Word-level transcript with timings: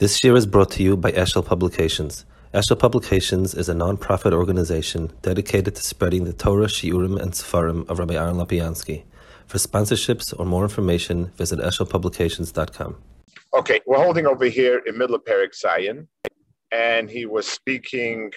This 0.00 0.24
year 0.24 0.34
is 0.34 0.44
brought 0.44 0.72
to 0.72 0.82
you 0.82 0.96
by 0.96 1.12
Eshel 1.12 1.46
Publications. 1.46 2.24
Eshel 2.52 2.76
Publications 2.76 3.54
is 3.54 3.68
a 3.68 3.74
non-profit 3.74 4.32
organization 4.32 5.12
dedicated 5.22 5.76
to 5.76 5.82
spreading 5.84 6.24
the 6.24 6.32
Torah, 6.32 6.66
Shiurim, 6.66 7.16
and 7.22 7.30
Sefarim 7.30 7.88
of 7.88 8.00
Rabbi 8.00 8.14
Aaron 8.14 8.34
Lapiansky. 8.34 9.04
For 9.46 9.58
sponsorships 9.58 10.34
or 10.36 10.46
more 10.46 10.64
information, 10.64 11.26
visit 11.36 11.60
eshelpublications.com. 11.60 12.96
Okay, 13.56 13.80
we're 13.86 14.02
holding 14.02 14.26
over 14.26 14.46
here 14.46 14.82
in 14.84 14.98
middle 14.98 15.14
of 15.14 15.24
Perek 15.24 15.54
Zayin, 15.54 16.08
and 16.72 17.08
he 17.08 17.24
was 17.24 17.46
speaking 17.46 18.32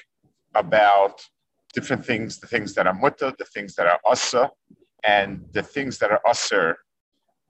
about 0.54 1.24
different 1.74 2.06
things, 2.06 2.40
the 2.40 2.46
things 2.46 2.76
that 2.76 2.86
are 2.86 2.94
mutta, 2.94 3.34
the 3.40 3.46
things 3.46 3.74
that 3.74 3.88
are 3.88 4.00
asa, 4.06 4.52
and 5.04 5.44
the 5.54 5.64
things 5.64 5.98
that 5.98 6.12
are 6.12 6.22
usr 6.28 6.76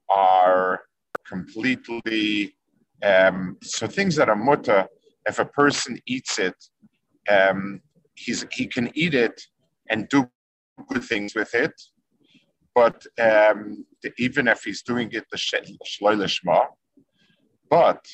are 0.10 0.84
completely 1.28 2.57
um, 3.04 3.58
so 3.62 3.88
things 3.88 4.16
that 4.16 4.30
are 4.30 4.36
mutter, 4.36 4.88
if 5.26 5.40
a 5.40 5.46
person 5.46 6.00
eats 6.06 6.40
it, 6.40 6.56
um, 7.30 7.82
he's, 8.16 8.46
he 8.52 8.66
can 8.68 8.92
eat 8.96 9.14
it 9.14 9.40
and 9.90 10.08
do 10.10 10.30
good 10.88 11.04
things 11.04 11.36
with 11.36 11.54
it. 11.54 11.74
But 12.74 13.06
um, 13.20 13.86
the, 14.04 14.12
even 14.18 14.48
if 14.48 14.64
he's 14.64 14.84
doing 14.84 15.10
it 15.12 15.26
the 15.32 15.38
shloilishma, 15.38 16.66
but 17.70 18.06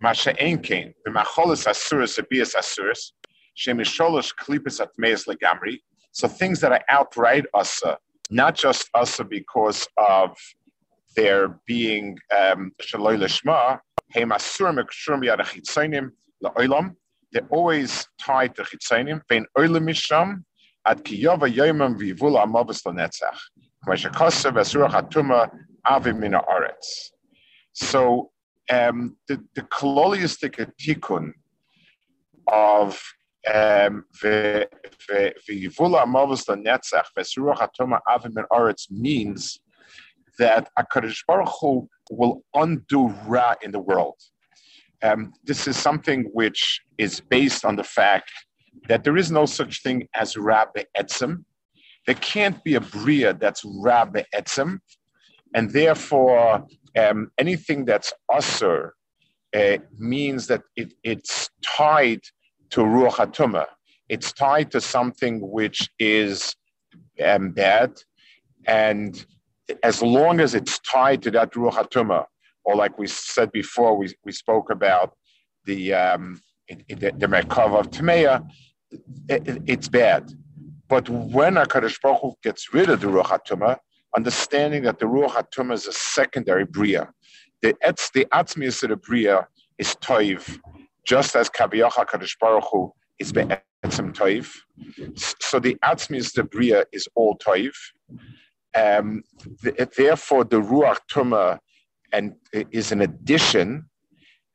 masha 0.00 0.32
enkein 0.34 0.94
the 1.04 1.10
macholis 1.10 1.66
asuris 1.66 2.18
abias 2.18 2.54
asuris 2.54 3.12
shemisholosh 3.56 4.32
klipis 4.40 4.80
atmeis 4.80 5.26
legamri. 5.26 5.80
So 6.12 6.28
things 6.28 6.60
that 6.60 6.72
are 6.72 6.84
outright 6.88 7.46
asa, 7.54 7.98
not 8.30 8.54
just 8.54 8.88
asa 8.94 9.24
because 9.24 9.86
of 9.96 10.36
their 11.16 11.60
being 11.66 12.18
um, 12.36 12.72
shloilishma, 12.80 13.80
they're 17.32 17.48
always 17.50 18.06
tied 18.20 18.54
to 18.54 18.62
chitzonim. 18.62 19.20
Vein 19.28 19.46
oilam 19.56 19.84
misham 19.88 20.44
ad 20.86 21.02
kiyava 21.04 21.52
yoimam 21.52 21.98
vivul 21.98 22.36
amavus 22.36 22.82
lanetzach. 22.84 23.38
K'mashakasav 23.86 24.52
esurach 24.52 24.92
atuma 24.92 25.50
avim 25.86 26.18
mina 26.18 26.40
aretz. 26.42 27.10
So 27.72 28.30
um, 28.70 29.16
the, 29.28 29.42
the 29.54 29.62
kololiistic 29.62 30.70
tikkun 30.80 31.32
of 32.48 33.02
um, 33.52 34.04
v'yivula 34.22 36.04
amavus 36.04 36.44
lanetzach 36.48 37.06
v'esurach 37.16 37.66
atuma 37.66 38.00
avim 38.06 38.34
mina 38.34 38.46
aretz 38.52 38.90
means 38.90 39.60
that 40.38 40.68
HaKadosh 40.78 41.20
Baruch 41.26 41.50
Hu 41.60 41.88
will 42.10 42.42
undo 42.54 43.08
Ra 43.26 43.54
in 43.62 43.72
the 43.72 43.80
world. 43.80 44.16
Um, 45.02 45.32
this 45.44 45.66
is 45.66 45.76
something 45.76 46.30
which 46.32 46.80
is 46.98 47.20
based 47.20 47.64
on 47.64 47.76
the 47.76 47.84
fact 47.84 48.30
that 48.88 49.04
there 49.04 49.16
is 49.16 49.30
no 49.30 49.46
such 49.46 49.82
thing 49.82 50.08
as 50.14 50.36
Ra 50.36 50.66
Be'etzim. 50.74 51.44
There 52.06 52.14
can't 52.16 52.62
be 52.64 52.74
a 52.74 52.80
Bria 52.80 53.34
that's 53.34 53.62
Ra 53.64 54.04
Be'etzim. 54.04 54.78
And 55.54 55.70
therefore, 55.70 56.66
um, 56.96 57.30
anything 57.38 57.84
that's 57.84 58.12
Asr 58.30 58.90
uh, 59.54 59.78
means 59.98 60.46
that 60.46 60.62
it, 60.76 60.94
it's 61.04 61.50
tied 61.62 62.20
to 62.70 62.80
Ruach 62.80 63.16
HaTumah. 63.16 63.66
It's 64.08 64.32
tied 64.32 64.70
to 64.70 64.80
something 64.80 65.40
which 65.40 65.90
is 65.98 66.54
um, 67.24 67.50
bad. 67.50 67.92
And 68.66 69.24
as 69.82 70.02
long 70.02 70.40
as 70.40 70.54
it's 70.54 70.78
tied 70.80 71.22
to 71.22 71.30
that 71.32 71.52
Ruach 71.52 71.74
HaTumah, 71.74 72.24
or 72.64 72.76
like 72.76 72.98
we 72.98 73.06
said 73.06 73.50
before, 73.52 73.96
we, 73.96 74.12
we 74.24 74.32
spoke 74.32 74.70
about 74.70 75.14
the 75.64 75.94
um, 75.94 76.40
the, 76.68 76.94
the 76.94 77.26
Merkava 77.26 77.80
of 77.80 77.90
Tameya, 77.90 78.48
it, 79.28 79.48
it, 79.48 79.62
it's 79.66 79.88
bad. 79.88 80.32
But 80.88 81.08
when 81.08 81.54
HaKadosh 81.54 82.00
Baruch 82.00 82.20
Hu 82.20 82.34
gets 82.42 82.72
rid 82.74 82.90
of 82.90 83.00
the 83.00 83.06
Ruach 83.06 83.26
HaTumah, 83.26 83.78
understanding 84.16 84.82
that 84.84 84.98
the 84.98 85.06
Ruach 85.06 85.30
HaTumah 85.30 85.74
is 85.74 85.86
a 85.86 85.92
secondary 85.92 86.64
Bria, 86.64 87.08
the 87.62 87.74
etz, 87.84 88.12
the 88.12 88.26
Atzmius 88.32 88.82
of 88.82 88.90
the 88.90 88.96
Bria 88.96 89.46
is 89.78 89.94
Toiv, 89.96 90.58
just 91.06 91.34
as 91.36 91.48
Kabiyach 91.48 91.92
HaKadosh 91.92 92.38
Baruch 92.38 92.64
Hu 92.70 92.92
is 93.18 93.32
Be'etzim 93.32 94.12
Toiv. 94.12 94.50
So 95.40 95.58
the 95.58 95.76
Atzmius 95.84 96.26
of 96.26 96.34
the 96.34 96.44
Bria 96.44 96.84
is 96.92 97.08
all 97.14 97.38
Toiv. 97.38 97.72
Um, 98.74 99.22
therefore, 99.96 100.44
the 100.44 100.60
Ruach 100.60 100.98
Tumah 101.10 101.58
and 102.12 102.34
is 102.52 102.92
an 102.92 103.02
addition. 103.02 103.86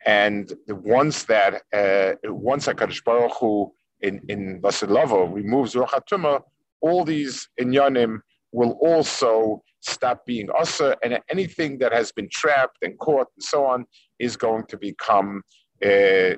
And 0.05 0.53
the 0.67 0.75
ones 0.75 1.25
that 1.25 1.63
uh, 1.73 2.13
once 2.31 2.67
Hakadosh 2.67 3.03
Baruch 3.03 3.33
Hu 3.39 3.71
in 4.01 4.21
in 4.29 4.61
Vasilavo 4.61 5.33
removes 5.33 5.73
Ruach 5.73 6.01
Tumah, 6.09 6.41
all 6.81 7.03
these 7.03 7.49
inyanim 7.59 8.19
will 8.51 8.77
also 8.81 9.61
stop 9.81 10.25
being 10.25 10.49
asa, 10.57 10.95
and 11.03 11.19
anything 11.29 11.77
that 11.79 11.91
has 11.91 12.11
been 12.11 12.29
trapped 12.31 12.77
and 12.81 12.97
caught 12.99 13.27
and 13.35 13.43
so 13.43 13.65
on 13.65 13.85
is 14.19 14.37
going 14.37 14.65
to 14.67 14.77
become 14.77 15.41
uh, 15.85 16.33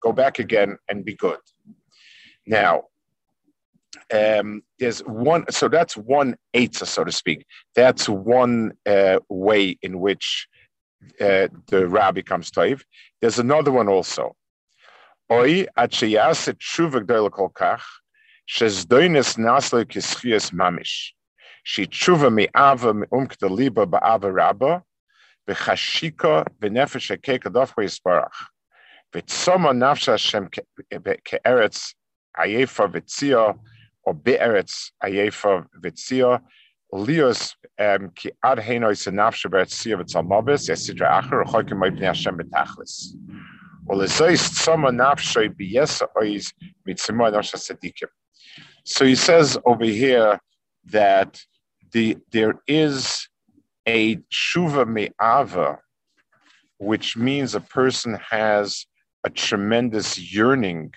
go 0.00 0.12
back 0.12 0.38
again 0.38 0.76
and 0.88 1.04
be 1.04 1.14
good. 1.14 1.38
Now, 2.46 2.84
um, 4.12 4.62
there's 4.78 5.00
one, 5.00 5.44
so 5.50 5.68
that's 5.68 5.96
one 5.96 6.36
eitzah, 6.54 6.86
so 6.86 7.04
to 7.04 7.12
speak. 7.12 7.46
That's 7.74 8.08
one 8.08 8.72
uh, 8.86 9.18
way 9.28 9.78
in 9.82 10.00
which 10.00 10.48
uh, 11.20 11.48
the 11.68 11.86
ra 11.86 12.12
becomes 12.12 12.50
toiv. 12.50 12.82
There's 13.20 13.38
another 13.38 13.72
one 13.72 13.88
also. 13.88 14.34
Oi 15.30 15.66
achayaset 15.76 16.58
tshuva 16.58 17.02
gdoil 17.02 17.30
kol 17.30 17.50
kach, 17.50 17.82
shezdoines 18.48 19.36
kischias 19.84 20.52
mamish. 20.52 21.10
She 21.64 21.86
tshuva 21.86 22.32
mi 22.32 22.48
ava 22.56 22.94
mi 22.94 23.06
liba 23.42 23.86
rabba, 24.32 24.82
v'nefesh 26.60 27.18
yisparach. 27.78 28.30
V'tzoma 29.14 29.72
nafsha 29.72 30.12
Hashem 30.12 30.48
ke'eretz 30.48 31.94
ayefa 32.38 32.88
be'eretz 34.12 34.90
ayefa 35.02 35.66
lios 36.92 37.54
um, 37.78 38.10
ki 38.14 38.30
ad 38.42 38.58
yesidra 38.58 39.64
Hashem 47.34 47.58
tzadikim. 47.58 48.08
So 48.84 49.04
he 49.04 49.14
says 49.14 49.58
over 49.64 49.84
here 49.84 50.40
that 50.86 51.40
the 51.92 52.16
there 52.32 52.54
is 52.66 53.28
a 53.86 54.16
shuva 54.32 54.86
me'ava, 54.86 55.78
which 56.78 57.16
means 57.16 57.54
a 57.54 57.60
person 57.60 58.18
has 58.30 58.86
a 59.24 59.30
tremendous 59.30 60.18
yearning 60.32 60.92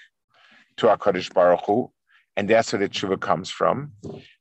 to 0.78 0.88
HaKadosh 0.88 1.34
Baruch 1.34 1.66
Hu, 1.66 1.92
and 2.38 2.50
that's 2.50 2.74
where 2.74 2.80
the 2.80 2.90
tshuva 2.90 3.20
comes 3.20 3.50
from. 3.50 3.92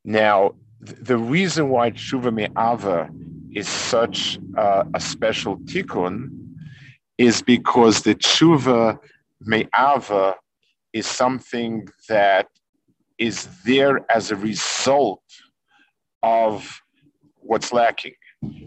Now, 0.05 0.55
the 0.81 1.17
reason 1.17 1.69
why 1.69 1.91
tshuva 1.91 2.33
me'ava 2.33 3.11
is 3.53 3.69
such 3.69 4.39
uh, 4.57 4.85
a 4.95 5.01
special 5.01 5.59
tikkun 5.59 6.29
is 7.19 7.43
because 7.43 8.03
the 8.03 8.15
tshuva 8.15 8.99
me'ava 9.41 10.37
is 10.93 11.07
something 11.07 11.87
that 12.09 12.49
is 13.19 13.49
there 13.65 14.01
as 14.11 14.31
a 14.31 14.37
result 14.37 15.23
of 16.23 16.81
what's 17.41 17.73
lacking. 17.73 18.15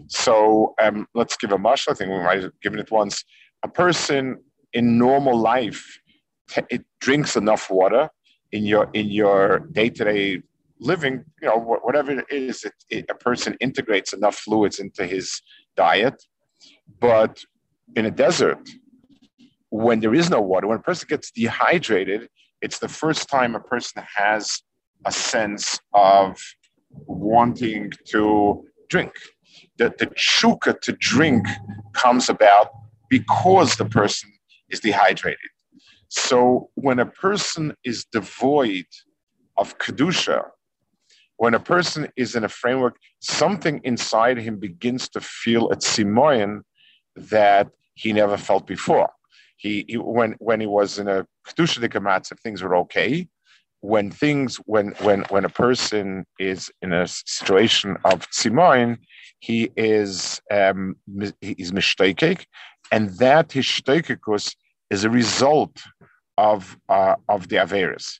So 0.06 0.74
um, 0.80 1.08
let's 1.14 1.36
give 1.36 1.50
a 1.50 1.58
mush. 1.58 1.88
I 1.88 1.94
think 1.94 2.10
we 2.10 2.18
might 2.18 2.42
have 2.42 2.60
given 2.60 2.78
it 2.78 2.90
once. 2.90 3.24
A 3.64 3.68
person 3.68 4.38
in 4.72 4.98
normal 4.98 5.36
life 5.36 5.98
t- 6.48 6.62
it 6.70 6.84
drinks 7.00 7.36
enough 7.36 7.70
water 7.70 8.10
in 8.54 8.64
your 8.64 8.88
in 8.94 9.10
your 9.10 9.58
day 9.78 9.90
to 9.90 10.04
day 10.04 10.42
living. 10.80 11.24
You 11.42 11.48
know, 11.48 11.58
whatever 11.58 12.12
it 12.12 12.26
is, 12.30 12.64
it, 12.64 12.74
it, 12.88 13.04
a 13.10 13.14
person 13.14 13.56
integrates 13.60 14.12
enough 14.12 14.36
fluids 14.36 14.78
into 14.78 15.06
his 15.06 15.42
diet. 15.76 16.16
But 17.00 17.44
in 17.96 18.06
a 18.06 18.10
desert, 18.10 18.62
when 19.70 20.00
there 20.00 20.14
is 20.14 20.30
no 20.30 20.40
water, 20.40 20.66
when 20.68 20.78
a 20.78 20.82
person 20.82 21.06
gets 21.08 21.30
dehydrated, 21.30 22.28
it's 22.62 22.78
the 22.78 22.88
first 22.88 23.28
time 23.28 23.54
a 23.54 23.60
person 23.60 24.02
has 24.16 24.62
a 25.04 25.12
sense 25.12 25.78
of 25.92 26.38
wanting 27.06 27.92
to 28.06 28.64
drink. 28.88 29.12
The, 29.78 29.92
the 29.98 30.06
chuka 30.06 30.80
to 30.80 30.92
drink 30.92 31.46
comes 31.92 32.28
about 32.28 32.68
because 33.10 33.76
the 33.76 33.84
person 33.84 34.30
is 34.70 34.80
dehydrated. 34.80 35.50
So 36.16 36.70
when 36.74 37.00
a 37.00 37.06
person 37.06 37.74
is 37.82 38.04
devoid 38.04 38.86
of 39.56 39.78
kedusha, 39.78 40.44
when 41.38 41.54
a 41.54 41.60
person 41.60 42.08
is 42.16 42.36
in 42.36 42.44
a 42.44 42.48
framework, 42.48 42.96
something 43.20 43.80
inside 43.82 44.38
him 44.38 44.60
begins 44.60 45.08
to 45.08 45.20
feel 45.20 45.70
a 45.70 45.76
tzimoyan 45.76 46.60
that 47.16 47.68
he 47.94 48.12
never 48.12 48.36
felt 48.36 48.64
before. 48.64 49.10
He, 49.56 49.84
he 49.88 49.96
when 49.96 50.36
when 50.38 50.60
he 50.60 50.68
was 50.68 51.00
in 51.00 51.08
a 51.08 51.26
kedusha 51.48 51.80
matzav, 52.08 52.38
things 52.40 52.62
were 52.62 52.76
okay. 52.76 53.26
When 53.80 54.12
things 54.12 54.56
when 54.66 54.88
when 55.02 55.22
when 55.30 55.44
a 55.44 55.48
person 55.48 56.26
is 56.38 56.70
in 56.80 56.92
a 56.92 57.08
situation 57.08 57.96
of 58.04 58.30
simoin, 58.30 58.98
he 59.40 59.70
is 59.76 60.40
um, 60.50 60.94
he 61.40 61.56
is 61.58 61.72
mistakek, 61.72 62.44
and 62.92 63.10
that 63.18 63.48
hishtakekus 63.48 64.54
is 64.90 65.04
a 65.04 65.10
result 65.10 65.82
of 66.38 66.76
uh, 66.88 67.16
of 67.28 67.48
the 67.48 67.56
averis. 67.56 68.18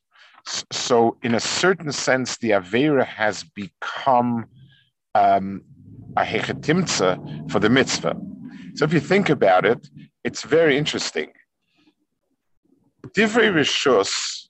So, 0.73 1.17
in 1.23 1.35
a 1.35 1.41
certain 1.41 1.91
sense, 1.91 2.37
the 2.37 2.51
avera 2.51 3.07
has 3.07 3.45
become 3.45 4.47
um, 5.15 5.63
a 6.17 6.23
hechetimtza 6.23 7.51
for 7.51 7.61
the 7.61 7.71
mitzvah. 7.71 8.17
So, 8.75 8.85
if 8.85 8.93
you 8.93 9.01
think 9.01 9.31
about 9.31 9.65
it, 9.65 9.89
it's 10.23 10.43
very 10.43 10.77
interesting. 10.77 11.33
Divrei 13.17 13.51
rishus 13.53 14.49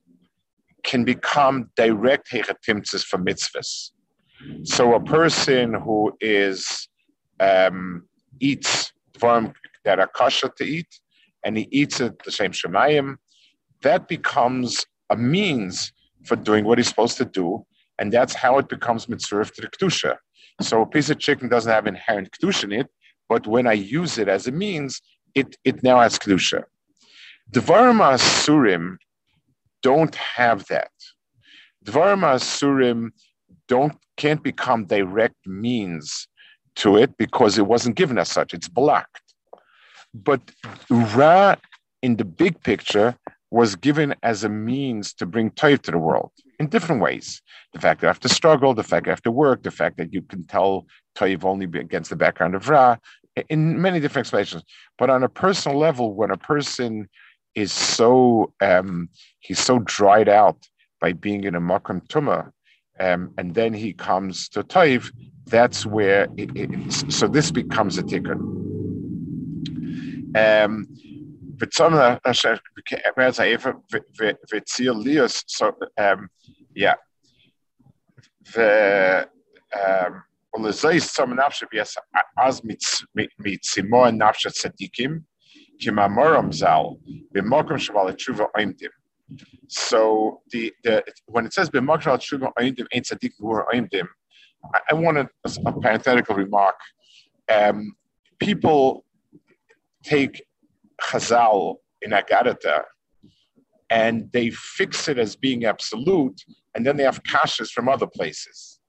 can 0.82 1.04
become 1.04 1.70
direct 1.76 2.30
hechetimtzas 2.30 3.04
for 3.04 3.18
mitzvahs. 3.18 3.90
So, 4.64 4.94
a 4.94 5.00
person 5.00 5.74
who 5.74 6.12
is 6.20 6.88
um, 7.38 8.08
eats 8.40 8.92
dvarim 9.16 9.54
that 9.84 10.00
are 10.00 10.08
kosher 10.08 10.48
to 10.56 10.64
eat, 10.64 10.88
and 11.44 11.56
he 11.56 11.68
eats 11.70 12.00
it 12.00 12.22
the 12.24 12.32
same 12.32 12.52
shemayim, 12.52 13.16
that 13.82 14.08
becomes 14.08 14.86
a 15.10 15.16
means 15.16 15.92
for 16.24 16.36
doing 16.36 16.64
what 16.64 16.78
he's 16.78 16.88
supposed 16.88 17.18
to 17.18 17.24
do, 17.24 17.64
and 17.98 18.12
that's 18.12 18.34
how 18.34 18.58
it 18.58 18.68
becomes 18.68 19.08
mitzvah 19.08 19.44
to 19.44 19.62
the. 19.62 20.16
So 20.60 20.82
a 20.82 20.86
piece 20.86 21.10
of 21.10 21.18
chicken 21.18 21.48
doesn't 21.48 21.70
have 21.70 21.86
inherent 21.86 22.30
kedusha 22.30 22.64
in 22.64 22.72
it, 22.72 22.88
but 23.28 23.46
when 23.46 23.66
I 23.66 23.72
use 23.74 24.18
it 24.18 24.28
as 24.28 24.46
a 24.46 24.52
means, 24.52 25.00
it, 25.34 25.56
it 25.64 25.82
now 25.82 26.00
has 26.00 26.18
kedusha. 26.18 26.64
Dvarim 27.52 28.00
asurim 28.00 28.96
don't 29.82 30.14
have 30.14 30.66
that. 30.68 30.92
Dvarim 31.84 32.20
asurim 32.20 33.10
don't 33.68 33.96
can't 34.16 34.42
become 34.42 34.86
direct 34.86 35.46
means 35.46 36.28
to 36.76 36.96
it 36.96 37.16
because 37.18 37.58
it 37.58 37.66
wasn't 37.66 37.96
given 37.96 38.18
as 38.18 38.28
such. 38.28 38.54
It's 38.54 38.68
blocked. 38.68 39.23
But 40.14 40.40
Ra 40.88 41.56
in 42.02 42.16
the 42.16 42.24
big 42.24 42.62
picture 42.62 43.16
was 43.50 43.76
given 43.76 44.14
as 44.22 44.44
a 44.44 44.48
means 44.48 45.12
to 45.14 45.26
bring 45.26 45.50
Toiv 45.50 45.82
to 45.82 45.90
the 45.90 45.98
world 45.98 46.32
in 46.58 46.68
different 46.68 47.02
ways. 47.02 47.40
The 47.72 47.80
fact 47.80 48.00
that 48.00 48.06
I 48.06 48.10
have 48.10 48.20
to 48.20 48.28
struggle, 48.28 48.74
the 48.74 48.82
fact 48.82 49.04
that 49.04 49.10
I 49.10 49.12
have 49.12 49.22
to 49.22 49.30
work, 49.30 49.62
the 49.62 49.70
fact 49.70 49.96
that 49.98 50.12
you 50.12 50.22
can 50.22 50.44
tell 50.44 50.86
Toiv 51.16 51.44
only 51.44 51.66
against 51.78 52.10
the 52.10 52.16
background 52.16 52.54
of 52.54 52.68
Ra, 52.68 52.96
in 53.48 53.80
many 53.80 54.00
different 54.00 54.24
explanations. 54.24 54.62
But 54.98 55.10
on 55.10 55.22
a 55.22 55.28
personal 55.28 55.78
level, 55.78 56.14
when 56.14 56.30
a 56.30 56.36
person 56.36 57.08
is 57.54 57.72
so 57.72 58.52
um, 58.60 59.08
he's 59.40 59.60
so 59.60 59.78
dried 59.80 60.28
out 60.28 60.58
by 61.00 61.12
being 61.12 61.44
in 61.44 61.54
a 61.54 61.60
makam 61.60 62.06
tuma, 62.08 62.50
um, 63.00 63.32
and 63.38 63.54
then 63.54 63.72
he 63.72 63.92
comes 63.92 64.48
to 64.50 64.62
Toiv, 64.62 65.10
that's 65.46 65.84
where 65.84 66.28
it, 66.36 66.50
it, 66.56 66.92
so 67.12 67.28
this 67.28 67.50
becomes 67.50 67.98
a 67.98 68.02
tikkun. 68.02 68.73
Um, 70.35 70.87
V'tzona 71.57 72.19
asher 72.25 72.59
whereas 73.15 73.37
ha'efer 73.37 73.73
v'tzir 74.49 74.93
lios 75.03 75.43
so 75.47 75.75
um 75.97 76.29
yeah 76.73 76.95
the 78.53 79.27
um 79.75 80.23
ולזי 80.55 80.99
סום 80.99 81.33
נפש 81.33 81.63
ביס 81.71 81.97
אז 82.37 82.61
מצimo 83.39 84.11
נפש 84.11 84.47
צדיקים 84.47 85.19
כמאמרם 85.79 86.51
ז"ל 86.51 86.83
במקום 87.31 87.77
שבעל 87.77 88.11
תשובה 88.11 88.45
עמדים 88.59 88.89
so 89.67 90.41
the, 90.51 90.73
the 90.83 91.03
when 91.27 91.45
it 91.45 91.53
says 91.53 91.69
b'makar 91.69 92.07
al 92.07 92.17
tshuva 92.17 92.51
oimdim 92.59 92.87
ain't 92.91 93.05
tzaddikim 93.05 93.39
who 93.39 93.51
are 93.51 93.67
oimdim, 93.73 94.07
I, 94.73 94.79
I 94.91 94.93
want 94.95 95.17
a, 95.17 95.29
a 95.65 95.79
parenthetical 95.79 96.35
remark. 96.35 96.79
Um, 97.47 97.95
people 98.39 99.05
take 100.04 100.44
Chazal 101.00 101.76
in 102.02 102.10
Agadata, 102.12 102.82
and 103.90 104.30
they 104.32 104.50
fix 104.50 105.08
it 105.08 105.18
as 105.18 105.36
being 105.36 105.64
absolute, 105.64 106.40
and 106.74 106.84
then 106.86 106.96
they 106.96 107.04
have 107.04 107.22
kashas 107.24 107.70
from 107.70 107.88
other 107.88 108.06
places. 108.06 108.80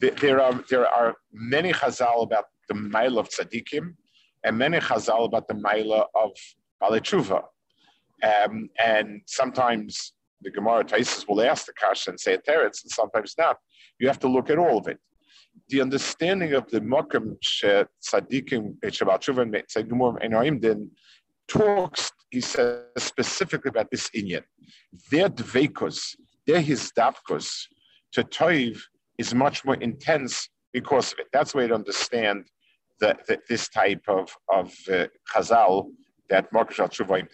There 0.00 0.40
are 0.40 0.62
there 0.70 0.86
are 0.86 1.14
many 1.32 1.72
Chazal 1.72 2.22
about 2.22 2.44
the 2.68 2.74
Maila 2.74 3.20
of 3.20 3.28
tzaddikim, 3.30 3.94
and 4.44 4.58
many 4.58 4.78
Chazal 4.78 5.24
about 5.24 5.48
the 5.48 5.54
Maila 5.54 6.04
of 6.14 6.30
Balechuva. 6.82 7.42
Um, 8.22 8.68
and 8.84 9.22
sometimes 9.26 10.12
the 10.42 10.50
Gemara 10.50 10.84
Taisus 10.84 11.26
will 11.28 11.40
ask 11.42 11.66
the 11.66 11.72
kasha 11.72 12.10
and 12.10 12.20
say 12.20 12.34
a 12.34 12.38
teretz, 12.38 12.82
and 12.84 12.90
sometimes 12.90 13.34
not. 13.38 13.56
You 13.98 14.06
have 14.06 14.20
to 14.20 14.28
look 14.28 14.50
at 14.50 14.58
all 14.58 14.78
of 14.78 14.86
it. 14.86 14.98
The 15.68 15.82
understanding 15.82 16.54
of 16.54 16.70
the 16.70 16.80
Mokum 16.80 17.36
Tzadikim 17.42 18.78
Shabbat 18.84 19.38
and 19.38 19.54
Tzadimum 19.54 20.24
Enoim 20.24 20.60
Din 20.60 20.90
talks, 21.46 22.10
he 22.30 22.40
says 22.40 22.84
specifically 22.96 23.68
about 23.68 23.90
this 23.90 24.08
Inyan. 24.16 24.44
Their 25.10 25.28
dveikus, 25.28 26.16
their 26.46 26.62
hizdavkus 26.62 27.66
to 28.12 28.22
Toiv 28.22 28.80
is 29.18 29.34
much 29.34 29.64
more 29.64 29.74
intense 29.76 30.48
because 30.72 31.12
of 31.12 31.18
it. 31.18 31.26
That's 31.32 31.54
why 31.54 31.66
to 31.66 31.74
understand 31.74 32.46
that 33.00 33.26
this 33.48 33.68
type 33.68 34.02
of, 34.08 34.34
of 34.48 34.74
uh, 34.90 35.06
chazal 35.32 35.90
that 36.30 36.52
Markush 36.52 36.80
al 36.80 36.88
Tshuva 36.88 37.26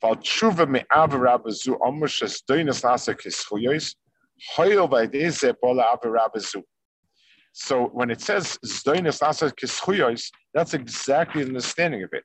Val 0.00 0.16
Tshuva 0.16 0.68
me 0.68 0.82
avarabazu 0.92 1.78
omush 1.80 2.22
es 2.22 2.42
doinas 2.48 2.82
nasa 2.82 3.14
kischuyos, 3.14 3.94
hoyel 4.56 4.88
vaideze 4.88 5.54
bola. 5.60 5.96
So 7.56 7.86
when 7.86 8.10
it 8.10 8.20
says 8.20 8.58
that's 10.54 10.74
exactly 10.74 11.42
the 11.42 11.48
understanding 11.48 12.02
of 12.02 12.10
it 12.12 12.24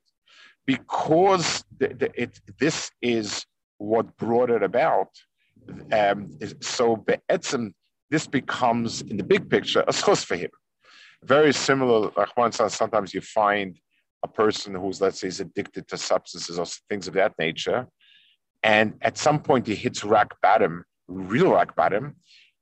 because 0.66 1.64
the, 1.78 1.90
the, 1.90 2.10
it, 2.20 2.40
this 2.60 2.90
is 3.04 3.46
what 3.78 4.18
brought 4.18 4.50
it 4.50 4.64
about. 4.64 5.10
Um, 5.94 6.32
so 6.62 6.96
be'etzim, 6.96 7.74
this 8.10 8.26
becomes 8.26 9.02
in 9.02 9.18
the 9.18 9.24
big 9.24 9.52
picture 9.52 9.82
a 9.82 9.92
schos 9.92 10.26
for 10.26 10.36
him. 10.36 10.50
Very 11.24 11.54
similar, 11.54 12.12
like 12.18 12.54
sometimes 12.54 13.14
you 13.14 13.22
find 13.22 13.80
a 14.24 14.28
person 14.28 14.74
who's, 14.74 15.00
let's 15.00 15.20
say, 15.20 15.28
is 15.28 15.40
addicted 15.40 15.88
to 15.90 15.98
substances 15.98 16.58
or 16.58 16.66
things 16.90 17.08
of 17.08 17.14
that 17.14 17.34
nature, 17.38 17.88
and 18.64 18.96
at 19.04 19.18
some 19.18 19.40
point 19.40 19.68
he 19.68 19.76
hits 19.76 20.04
rock 20.04 20.36
bottom, 20.42 20.84
real 21.08 21.52
rock 21.52 21.76
bottom, 21.76 22.16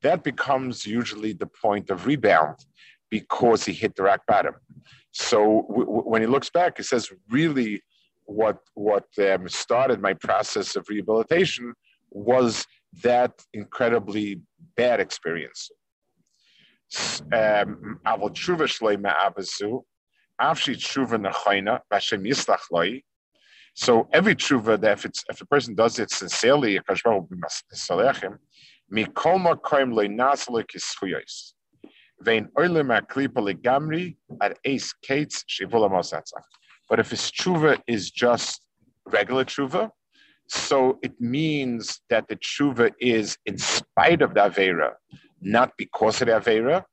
that 0.08 0.24
becomes 0.24 0.86
usually 0.86 1.34
the 1.34 1.50
point 1.66 1.90
of 1.90 2.06
rebound 2.06 2.58
because 3.10 3.66
he 3.66 3.74
hit 3.74 3.96
the 3.96 4.04
rock 4.04 4.22
bottom. 4.28 4.56
So 5.12 5.40
w- 5.70 5.86
w- 5.86 6.10
when 6.12 6.22
he 6.22 6.28
looks 6.28 6.50
back, 6.50 6.78
he 6.78 6.84
says, 6.84 7.12
really, 7.30 7.82
what 8.26 8.58
what 8.74 9.08
um, 9.30 9.48
started 9.48 10.02
my 10.02 10.14
process 10.14 10.76
of 10.78 10.88
rehabilitation 10.90 11.74
was 12.12 12.66
that 13.04 13.34
incredibly 13.54 14.42
bad 14.76 15.00
experience. 15.00 15.62
Um, 17.34 18.00
so 23.84 24.08
every 24.20 24.36
tshuva 24.36 24.74
that 24.82 25.06
if 25.06 25.12
if 25.30 25.42
a 25.42 25.46
person 25.46 25.76
does 25.76 26.00
it 26.00 26.10
sincerely, 26.12 26.72
mikol 28.92 29.40
makoim 29.40 29.94
loy 29.94 30.08
kischuyos. 30.64 31.54
Vein 32.22 32.50
oilem 32.58 32.90
aklipa 33.00 33.42
legamri 33.42 34.16
at 34.42 34.58
ace 34.66 34.94
kates 35.04 35.44
shivula 35.48 35.90
mosatzach. 35.90 36.44
But 36.90 37.00
if 37.00 37.12
his 37.12 37.32
tshuva 37.32 37.82
is 37.88 38.10
just 38.12 38.62
regular 39.06 39.46
tshuva, 39.46 39.92
so 40.48 40.98
it 41.02 41.20
means 41.20 42.00
that 42.10 42.28
the 42.30 42.38
tshuva 42.38 42.94
is 43.00 43.38
in 43.46 43.58
spite 43.58 44.22
of 44.22 44.34
the 44.34 44.42
Avera, 44.42 44.94
not 45.42 45.74
because 45.78 46.22
of 46.22 46.28
the 46.28 46.34
Avera. 46.34 46.84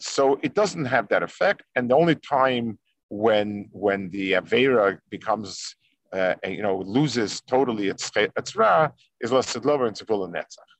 So 0.00 0.38
it 0.42 0.54
doesn't 0.54 0.84
have 0.86 1.08
that 1.08 1.22
effect. 1.22 1.62
And 1.76 1.90
the 1.90 1.96
only 1.96 2.16
time 2.16 2.78
when 3.08 3.68
when 3.72 4.10
the 4.10 4.32
Avera 4.32 4.98
becomes, 5.10 5.76
uh, 6.12 6.34
you 6.44 6.62
know, 6.62 6.78
loses 6.78 7.40
totally 7.42 7.88
its, 7.88 8.10
its 8.16 8.56
Ra 8.56 8.90
is 9.20 9.30
Lassid 9.30 9.64
Lover 9.64 9.86
and 9.86 9.96
Tzibula 9.96 10.28
Netzach. 10.28 10.70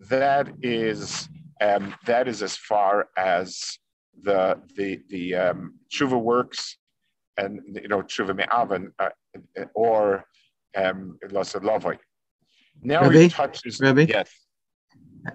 That 0.00 0.48
is 0.62 1.28
um, 1.60 1.94
that 2.06 2.28
is 2.28 2.42
as 2.42 2.56
far 2.56 3.08
as 3.16 3.78
the 4.22 4.60
the 4.76 5.00
the 5.08 5.34
um, 5.34 5.74
tshuva 5.90 6.20
works 6.20 6.76
and 7.36 7.60
you 7.82 7.88
know 7.88 8.02
tshuva 8.02 8.36
me'avan 8.36 8.92
uh, 8.98 9.10
or 9.74 10.24
um, 10.76 11.18
lavoi. 11.30 11.98
Now 12.82 13.02
Rabbi, 13.02 13.18
he 13.22 13.28
touches. 13.28 13.80
Rabbi? 13.80 14.06
Yes. 14.08 14.30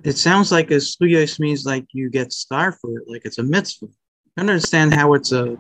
It 0.04 0.18
sounds 0.18 0.52
like 0.52 0.70
a 0.72 0.76
sluyos 0.76 1.40
means 1.40 1.66
like 1.66 1.86
you 1.94 2.10
get 2.10 2.32
star 2.32 2.74
for 2.74 3.00
it, 3.00 3.06
like 3.08 3.24
it's 3.26 3.40
a 3.40 3.44
mitzvah. 3.44 3.88
I 4.38 4.42
understand 4.42 4.94
how 4.94 5.14
it's 5.14 5.32
a 5.32 5.58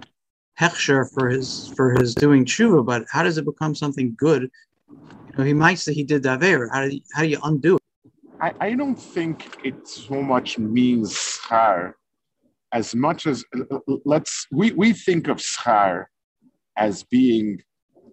hechsher 0.59 1.11
for 1.13 1.29
his 1.29 1.71
for 1.75 1.95
his 1.99 2.13
doing 2.13 2.45
tshuva, 2.45 2.85
but 2.85 3.05
how 3.09 3.23
does 3.23 3.37
it 3.37 3.45
become 3.45 3.73
something 3.73 4.15
good? 4.17 4.51
You 4.89 5.33
know, 5.37 5.43
he 5.43 5.53
might 5.53 5.79
say 5.79 5.93
he 5.93 6.03
did 6.03 6.23
daver. 6.23 6.67
How 6.71 6.85
do 6.85 6.95
you, 6.95 7.01
how 7.13 7.23
do 7.23 7.27
you 7.27 7.39
undo 7.43 7.75
it? 7.77 7.81
I, 8.41 8.53
I 8.60 8.74
don't 8.74 8.96
think 8.96 9.58
it 9.63 9.88
so 9.88 10.22
much 10.22 10.58
means 10.58 11.13
schar 11.13 11.93
as 12.72 12.96
much 12.96 13.27
as 13.27 13.43
let's 14.05 14.48
we, 14.51 14.72
we 14.72 14.93
think 14.93 15.27
of 15.27 15.38
schar 15.38 16.05
as 16.77 17.03
being 17.03 17.60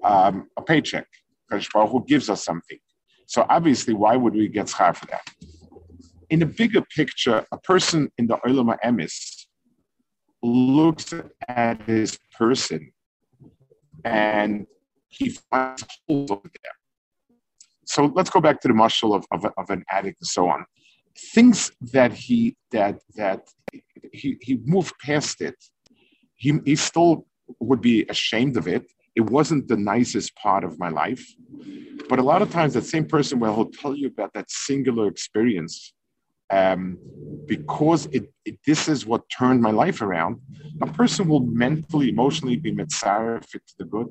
um, 0.02 0.48
a 0.56 0.62
paycheck 0.62 1.06
because 1.48 1.68
who 1.72 2.04
gives 2.06 2.28
us 2.28 2.44
something. 2.44 2.78
So 3.26 3.46
obviously, 3.48 3.94
why 3.94 4.16
would 4.16 4.34
we 4.34 4.48
get 4.48 4.66
schar 4.66 4.96
for 4.96 5.06
that? 5.06 5.22
In 6.30 6.40
the 6.40 6.46
bigger 6.46 6.82
picture, 6.94 7.46
a 7.52 7.58
person 7.58 8.10
in 8.18 8.26
the 8.26 8.36
Olam 8.38 8.76
Emis 8.84 9.46
looks 10.42 11.12
at 11.48 11.82
his 11.82 12.18
person 12.36 12.92
and 14.04 14.66
he 15.08 15.30
finds 15.50 15.84
holes 16.08 16.30
over 16.30 16.50
there. 16.62 16.72
So 17.86 18.12
let's 18.14 18.30
go 18.30 18.40
back 18.40 18.60
to 18.60 18.68
the 18.68 18.74
muscle 18.74 19.14
of, 19.14 19.24
of, 19.30 19.46
of, 19.56 19.70
an 19.70 19.84
addict 19.90 20.20
and 20.20 20.26
so 20.26 20.48
on. 20.48 20.64
Things 21.34 21.70
that 21.92 22.12
he 22.12 22.56
that 22.72 22.98
that 23.14 23.42
he, 24.12 24.36
he 24.40 24.58
moved 24.64 24.94
past 25.02 25.40
it. 25.40 25.56
He, 26.34 26.58
he 26.64 26.76
still 26.76 27.26
would 27.60 27.80
be 27.80 28.04
ashamed 28.08 28.56
of 28.56 28.68
it. 28.68 28.84
It 29.14 29.22
wasn't 29.22 29.68
the 29.68 29.76
nicest 29.76 30.36
part 30.36 30.62
of 30.64 30.78
my 30.78 30.90
life. 30.90 31.24
But 32.08 32.18
a 32.18 32.22
lot 32.22 32.42
of 32.42 32.50
times 32.50 32.74
that 32.74 32.84
same 32.84 33.06
person 33.06 33.40
will 33.40 33.70
tell 33.80 33.96
you 33.96 34.08
about 34.08 34.34
that 34.34 34.50
singular 34.50 35.08
experience 35.08 35.94
um, 36.50 36.98
because 37.46 38.06
it, 38.06 38.32
it, 38.44 38.58
this 38.66 38.88
is 38.88 39.06
what 39.06 39.22
turned 39.30 39.60
my 39.60 39.70
life 39.70 40.02
around, 40.02 40.40
a 40.82 40.86
person 40.86 41.28
will 41.28 41.40
mentally, 41.40 42.08
emotionally 42.10 42.56
be 42.56 42.72
mitzvah 42.72 43.40
fit 43.48 43.66
to 43.66 43.74
the 43.78 43.84
good. 43.84 44.08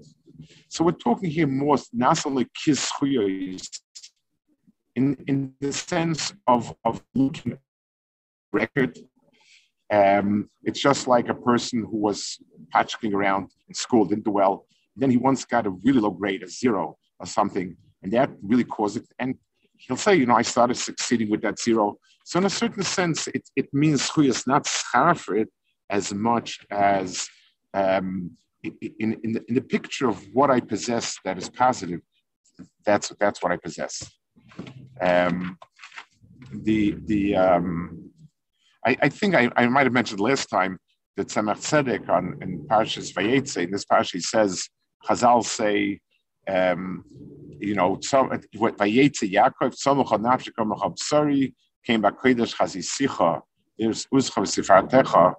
So 0.70 0.84
we're 0.84 0.92
talking 0.92 1.30
here 1.30 1.48
more 1.48 1.78
nasally 1.94 2.48
kiz 2.64 2.90
in 4.96 5.18
in 5.28 5.54
the 5.60 5.74
sense 5.74 6.34
of 6.48 6.74
of 6.84 7.04
looking 7.14 7.58
record. 8.52 8.98
Um, 9.92 10.50
it's 10.64 10.80
just 10.80 11.08
like 11.08 11.30
a 11.30 11.36
person 11.36 11.80
who 11.84 11.98
was 11.98 12.40
patching 12.72 13.14
around 13.14 13.52
in 13.68 13.76
school, 13.76 14.06
didn't 14.06 14.26
do 14.26 14.32
well. 14.32 14.66
Then 14.96 15.12
he 15.12 15.18
once 15.18 15.46
got 15.46 15.68
a 15.68 15.70
really 15.70 16.00
low 16.00 16.12
grade, 16.12 16.42
a 16.42 16.48
zero 16.48 16.98
or 17.20 17.26
something, 17.26 17.76
and 18.02 18.12
that 18.14 18.30
really 18.42 18.64
caused 18.64 18.98
it. 18.98 19.06
And 19.20 19.36
he'll 19.78 19.98
say, 19.98 20.16
you 20.16 20.26
know, 20.26 20.36
I 20.36 20.42
started 20.42 20.76
succeeding 20.76 21.30
with 21.30 21.42
that 21.42 21.60
zero. 21.60 21.98
So 22.26 22.40
in 22.40 22.46
a 22.46 22.50
certain 22.50 22.84
sense, 22.84 23.28
it, 23.28 23.44
it 23.56 23.68
means 23.74 24.10
is 24.18 24.48
not 24.48 24.64
schar 24.66 25.16
for 25.18 25.36
it 25.36 25.50
as 25.90 26.14
much 26.14 26.66
as 26.72 27.28
um, 27.74 28.32
in, 29.00 29.20
in, 29.24 29.34
the, 29.34 29.44
in 29.48 29.56
the 29.56 29.62
picture 29.62 30.08
of 30.08 30.24
what 30.34 30.50
I 30.50 30.60
possess 30.60 31.18
that 31.26 31.38
is 31.38 31.50
positive, 31.50 32.02
that's, 32.86 33.12
that's 33.20 33.42
what 33.42 33.52
I 33.52 33.58
possess. 33.58 34.04
Um, 35.02 35.58
the, 36.52 36.96
the, 37.06 37.36
um, 37.36 38.12
I, 38.86 38.98
I 39.02 39.10
think 39.10 39.36
I, 39.36 39.50
I 39.56 39.68
might 39.68 39.86
have 39.86 39.94
mentioned 39.94 40.20
last 40.20 40.48
time 40.50 40.80
that 41.18 41.28
Tzemach 41.28 41.58
Tzedek 41.58 42.10
on 42.10 42.38
in 42.42 42.60
Parshas 42.68 43.14
Vayetze, 43.14 43.64
in 43.64 43.72
this 43.72 43.86
parsha, 43.86 44.14
he 44.14 44.20
says, 44.20 44.70
Chazal 45.08 45.44
say, 45.44 46.00
um, 46.48 47.04
you 47.60 47.76
know, 47.76 47.96
Vayetze 47.96 49.32
Yaakov, 49.32 49.76
Tzomach 49.76 50.08
Nafshikam 50.08 50.78
Chabsari, 50.78 51.54
came 51.86 52.02
back 52.02 52.20
Kodesh 52.20 52.56
Chazisicha, 52.56 53.42
there's 53.78 54.06
Uzchav 54.14 54.46
Sifartecha. 54.46 55.34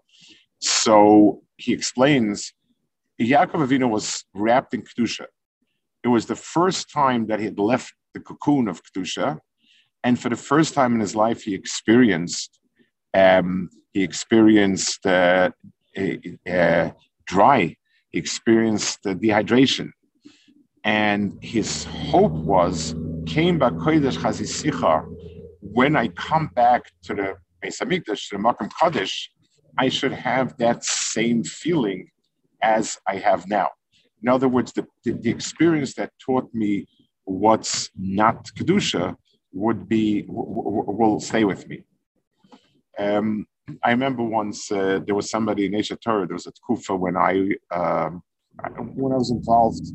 So 0.60 1.42
he 1.56 1.72
explains, 1.72 2.52
Yaakov 3.20 3.66
Avinu 3.66 3.88
was 3.88 4.24
wrapped 4.34 4.74
in 4.74 4.82
Kedusha. 4.82 5.26
It 6.04 6.08
was 6.08 6.26
the 6.26 6.36
first 6.36 6.90
time 6.90 7.26
that 7.26 7.38
he 7.38 7.46
had 7.46 7.58
left 7.58 7.94
the 8.14 8.20
cocoon 8.20 8.68
of 8.68 8.82
Kedusha. 8.82 9.38
And 10.04 10.20
for 10.20 10.28
the 10.28 10.36
first 10.36 10.74
time 10.74 10.94
in 10.94 11.00
his 11.00 11.16
life, 11.16 11.42
he 11.42 11.54
experienced 11.54 12.60
um, 13.14 13.70
he 13.92 14.02
experienced 14.02 15.06
uh, 15.06 15.50
uh, 15.96 16.90
dry, 17.26 17.76
he 18.10 18.18
experienced 18.18 19.02
dehydration. 19.04 19.90
And 20.84 21.38
his 21.42 21.84
hope 21.84 22.32
was, 22.32 22.94
came 23.24 23.58
back 23.58 23.72
Kodesh 23.72 24.18
when 25.60 25.96
I 25.96 26.08
come 26.08 26.50
back 26.54 26.82
to 27.04 27.14
the 27.14 27.36
Beis 27.64 27.78
to 27.78 28.36
the 28.36 28.42
Makam 28.42 28.70
Kaddish, 28.78 29.30
I 29.78 29.88
should 29.88 30.12
have 30.12 30.56
that 30.58 30.84
same 30.84 31.42
feeling 31.42 32.10
as 32.62 32.98
I 33.06 33.16
have 33.16 33.46
now. 33.48 33.68
In 34.22 34.28
other 34.28 34.48
words, 34.48 34.72
the, 34.72 34.86
the, 35.04 35.12
the 35.12 35.30
experience 35.30 35.94
that 35.94 36.12
taught 36.24 36.52
me 36.54 36.86
what's 37.24 37.90
not 37.96 38.50
kedusha 38.56 39.16
would 39.52 39.88
be 39.88 40.22
w- 40.22 40.46
w- 40.46 40.84
will 40.86 41.20
stay 41.20 41.44
with 41.44 41.68
me. 41.68 41.84
Um, 42.98 43.46
I 43.82 43.90
remember 43.90 44.22
once 44.22 44.70
uh, 44.70 45.00
there 45.04 45.14
was 45.14 45.28
somebody 45.28 45.66
in 45.66 45.74
Asia 45.74 45.96
Torah. 45.96 46.26
There 46.26 46.34
was 46.34 46.46
a 46.46 46.52
Kufa 46.66 46.94
when 46.94 47.16
I 47.16 47.50
um, 47.72 48.22
when 48.94 49.12
I 49.12 49.16
was 49.16 49.30
involved 49.30 49.86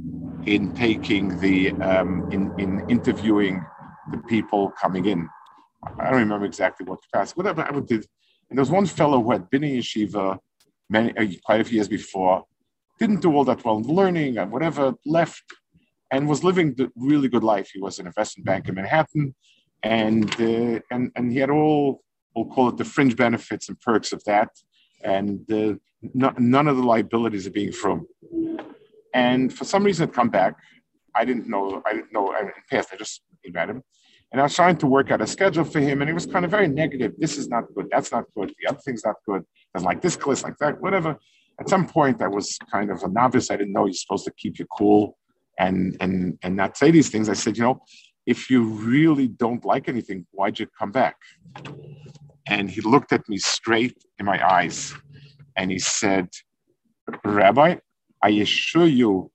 in 0.45 0.73
taking 0.73 1.39
the 1.39 1.71
um, 1.81 2.27
in 2.31 2.51
in 2.59 2.83
interviewing 2.89 3.63
the 4.11 4.17
people 4.17 4.71
coming 4.81 5.05
in 5.05 5.27
I 5.83 6.05
don't 6.05 6.19
remember 6.19 6.45
exactly 6.45 6.85
what 6.85 6.99
capacity, 7.01 7.37
whatever 7.37 7.61
I 7.63 7.71
did. 7.79 8.05
And 8.49 8.57
there 8.57 8.61
was 8.61 8.71
one 8.71 8.85
fellow 8.85 9.21
who 9.21 9.31
had 9.31 9.49
been 9.49 9.63
in 9.63 9.79
yeshiva 9.79 10.37
many, 10.89 11.15
uh, 11.17 11.25
quite 11.43 11.61
a 11.61 11.63
few 11.63 11.75
years 11.75 11.87
before, 11.87 12.43
didn't 13.01 13.21
do 13.21 13.31
all 13.35 13.45
that 13.45 13.63
well 13.65 13.77
in 13.77 13.87
learning 14.01 14.37
and 14.37 14.51
whatever, 14.55 14.93
left 15.17 15.43
and 16.11 16.27
was 16.27 16.43
living 16.43 16.67
the 16.75 16.87
really 16.95 17.29
good 17.33 17.43
life. 17.53 17.67
He 17.73 17.81
was 17.87 17.97
an 17.99 18.05
investment 18.05 18.45
bank 18.45 18.69
in 18.69 18.75
Manhattan, 18.75 19.33
and 19.81 20.29
uh, 20.39 20.79
and 20.93 21.03
and 21.15 21.25
he 21.33 21.39
had 21.43 21.49
all 21.49 22.03
we'll 22.35 22.53
call 22.55 22.69
it 22.69 22.77
the 22.77 22.85
fringe 22.85 23.15
benefits 23.25 23.65
and 23.69 23.79
perks 23.81 24.11
of 24.13 24.23
that, 24.25 24.49
and 25.03 25.39
uh, 25.51 25.73
no, 26.21 26.29
none 26.37 26.67
of 26.67 26.77
the 26.77 26.87
liabilities 26.93 27.45
of 27.47 27.53
being 27.53 27.71
from. 27.71 27.97
And 29.13 29.41
for 29.57 29.65
some 29.65 29.83
reason, 29.83 30.07
it 30.07 30.13
come 30.13 30.29
back. 30.29 30.53
I 31.19 31.25
didn't 31.25 31.47
know. 31.53 31.81
I 31.87 31.91
didn't 31.95 32.13
know. 32.13 32.25
I 32.37 32.41
didn't 32.47 32.67
pass. 32.69 32.85
I 32.93 32.97
just 32.97 33.23
met 33.57 33.69
him, 33.71 33.81
and 34.31 34.39
I 34.41 34.43
was 34.43 34.55
trying 34.61 34.77
to 34.77 34.87
work 34.97 35.07
out 35.11 35.21
a 35.21 35.27
schedule 35.27 35.65
for 35.73 35.79
him, 35.79 36.01
and 36.01 36.09
he 36.09 36.13
was 36.13 36.27
kind 36.27 36.45
of 36.45 36.51
very 36.51 36.67
negative. 36.67 37.11
This 37.17 37.35
is 37.41 37.47
not 37.55 37.63
good. 37.75 37.87
That's 37.93 38.11
not 38.11 38.25
good. 38.35 38.49
The 38.59 38.69
other 38.69 38.81
thing's 38.85 39.05
not 39.09 39.17
good. 39.27 39.41
Doesn't 39.73 39.89
like 39.91 40.01
this 40.01 40.15
class, 40.15 40.43
like 40.43 40.57
that, 40.63 40.79
whatever. 40.85 41.17
At 41.61 41.69
some 41.69 41.85
point, 41.85 42.23
I 42.23 42.27
was 42.27 42.57
kind 42.71 42.89
of 42.89 43.03
a 43.03 43.07
novice. 43.07 43.51
I 43.51 43.55
didn't 43.55 43.73
know 43.73 43.85
you're 43.85 43.93
supposed 43.93 44.25
to 44.25 44.33
keep 44.35 44.57
you 44.57 44.65
cool 44.65 45.15
and 45.59 45.95
and 45.99 46.15
and 46.41 46.55
not 46.55 46.75
say 46.75 46.89
these 46.89 47.09
things. 47.11 47.29
I 47.29 47.33
said, 47.33 47.55
you 47.55 47.63
know, 47.63 47.83
if 48.25 48.49
you 48.49 48.63
really 48.63 49.27
don't 49.27 49.63
like 49.63 49.87
anything, 49.87 50.25
why'd 50.31 50.57
you 50.59 50.65
come 50.79 50.91
back? 50.91 51.17
And 52.47 52.67
he 52.67 52.81
looked 52.81 53.13
at 53.13 53.29
me 53.29 53.37
straight 53.37 53.95
in 54.19 54.25
my 54.25 54.39
eyes, 54.57 54.91
and 55.55 55.69
he 55.69 55.77
said, 55.77 56.29
Rabbi, 57.23 57.75
I 58.23 58.29
assure 58.29 58.87
you 58.87 59.31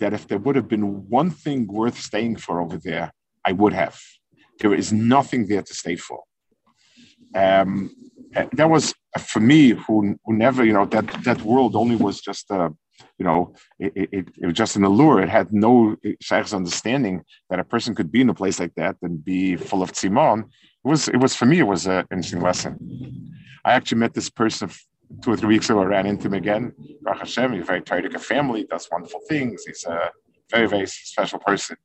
that 0.00 0.12
if 0.12 0.26
there 0.26 0.38
would 0.38 0.56
have 0.56 0.66
been 0.66 1.08
one 1.08 1.30
thing 1.30 1.68
worth 1.68 1.98
staying 2.00 2.36
for 2.44 2.60
over 2.60 2.78
there, 2.78 3.12
I 3.44 3.52
would 3.52 3.74
have. 3.74 3.96
There 4.58 4.74
is 4.74 4.92
nothing 4.92 5.46
there 5.46 5.62
to 5.62 5.74
stay 5.82 5.94
for. 5.94 6.20
Um, 7.34 7.94
that 8.58 8.68
was 8.68 8.92
for 9.18 9.40
me, 9.40 9.70
who, 9.70 10.18
who 10.24 10.32
never, 10.34 10.64
you 10.64 10.72
know, 10.72 10.86
that 10.86 11.06
that 11.24 11.42
world 11.42 11.74
only 11.74 11.96
was 11.96 12.20
just 12.20 12.50
a, 12.50 12.72
you 13.18 13.24
know, 13.24 13.54
it, 13.78 14.08
it, 14.12 14.28
it 14.38 14.46
was 14.46 14.54
just 14.54 14.76
an 14.76 14.84
allure. 14.84 15.20
It 15.20 15.28
had 15.28 15.52
no 15.52 15.96
shaykh's 16.20 16.54
understanding 16.54 17.22
that 17.48 17.58
a 17.58 17.64
person 17.64 17.94
could 17.94 18.12
be 18.12 18.20
in 18.20 18.30
a 18.30 18.34
place 18.34 18.60
like 18.60 18.74
that 18.76 18.96
and 19.02 19.24
be 19.24 19.56
full 19.56 19.82
of 19.82 19.92
tzimon. 19.92 20.44
It 20.84 20.88
was, 20.88 21.08
it 21.08 21.16
was 21.16 21.34
for 21.34 21.46
me, 21.46 21.58
it 21.58 21.66
was 21.66 21.86
an 21.86 22.06
interesting 22.10 22.40
lesson. 22.40 23.32
I 23.64 23.72
actually 23.72 23.98
met 23.98 24.14
this 24.14 24.30
person 24.30 24.70
two 25.22 25.32
or 25.32 25.36
three 25.36 25.54
weeks 25.54 25.68
ago. 25.68 25.80
I 25.80 25.86
ran 25.86 26.06
into 26.06 26.28
him 26.28 26.34
again. 26.34 26.72
Baruch 27.02 27.20
Hashem, 27.20 27.52
he's 27.52 27.66
very 27.66 27.82
a 27.88 28.18
family, 28.18 28.64
does 28.64 28.88
wonderful 28.90 29.20
things. 29.28 29.64
He's 29.66 29.84
a 29.84 30.10
very, 30.50 30.68
very 30.68 30.86
special 30.86 31.38
person. 31.38 31.76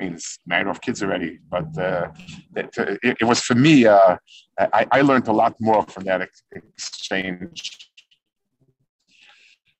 I 0.00 0.04
mean, 0.04 0.14
it's 0.14 0.38
married 0.46 0.66
off 0.66 0.80
kids 0.80 1.02
already, 1.02 1.38
but 1.48 1.66
uh, 1.78 2.08
it, 2.56 2.68
it, 2.76 3.16
it, 3.20 3.24
was 3.24 3.40
for 3.40 3.54
me. 3.54 3.86
Uh, 3.86 4.16
I, 4.58 4.86
I, 4.90 5.00
learned 5.02 5.28
a 5.28 5.32
lot 5.32 5.54
more 5.60 5.82
from 5.82 6.04
that 6.04 6.28
exchange. 6.52 7.90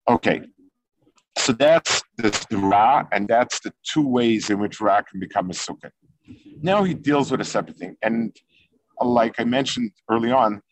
Okay, 0.08 0.42
so 1.36 1.52
that's 1.52 2.02
the, 2.16 2.46
the 2.48 2.58
Ra, 2.58 3.04
and 3.10 3.26
that's 3.26 3.58
the 3.60 3.72
two 3.82 4.06
ways 4.06 4.50
in 4.50 4.60
which 4.60 4.80
Ra 4.80 5.02
can 5.02 5.18
become 5.18 5.50
a 5.50 5.52
sukkah. 5.52 5.90
Now 6.62 6.84
he 6.84 6.94
deals 6.94 7.32
with 7.32 7.40
a 7.40 7.44
separate 7.44 7.76
thing, 7.76 7.96
and 8.02 8.36
like 9.00 9.34
I 9.40 9.44
mentioned 9.44 9.90
early 10.08 10.30
on, 10.30 10.62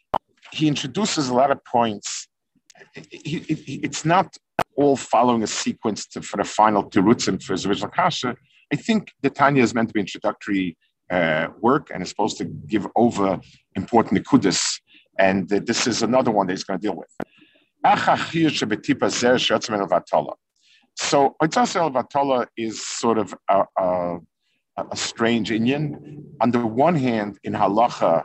he 0.52 0.68
introduces 0.68 1.30
a 1.30 1.34
lot 1.34 1.50
of 1.50 1.64
points. 1.64 2.28
It's 2.94 4.04
not 4.04 4.36
all 4.76 4.96
following 4.96 5.42
a 5.42 5.48
sequence 5.48 6.06
to, 6.06 6.22
for 6.22 6.36
the 6.36 6.44
final 6.44 6.88
Tirutzim 6.88 7.42
for 7.42 7.54
his 7.54 7.66
original 7.66 7.90
Kasha 7.90 8.36
I 8.72 8.76
think 8.76 9.12
the 9.20 9.30
Tanya 9.30 9.62
is 9.62 9.74
meant 9.74 9.88
to 9.90 9.94
be 9.94 10.00
introductory 10.00 10.76
uh, 11.10 11.48
work 11.60 11.90
and 11.92 12.02
is 12.02 12.08
supposed 12.08 12.38
to 12.38 12.44
give 12.44 12.86
over 12.96 13.38
important 13.76 14.24
nikudas. 14.24 14.80
And 15.18 15.52
uh, 15.52 15.60
this 15.64 15.86
is 15.86 16.02
another 16.02 16.30
one 16.30 16.46
that 16.46 16.54
he's 16.54 16.64
going 16.64 16.80
to 16.80 16.86
deal 16.86 16.96
with. 16.96 17.10
So 20.94 21.36
Oitzas 21.42 21.92
Vatola 21.92 22.46
is 22.56 22.86
sort 22.86 23.18
of 23.18 23.34
a, 23.50 23.64
a, 23.78 24.18
a, 24.90 24.96
strange 24.96 25.50
Indian. 25.50 26.24
On 26.40 26.50
the 26.50 26.66
one 26.66 26.94
hand, 26.94 27.38
in 27.44 27.52
halacha, 27.52 28.24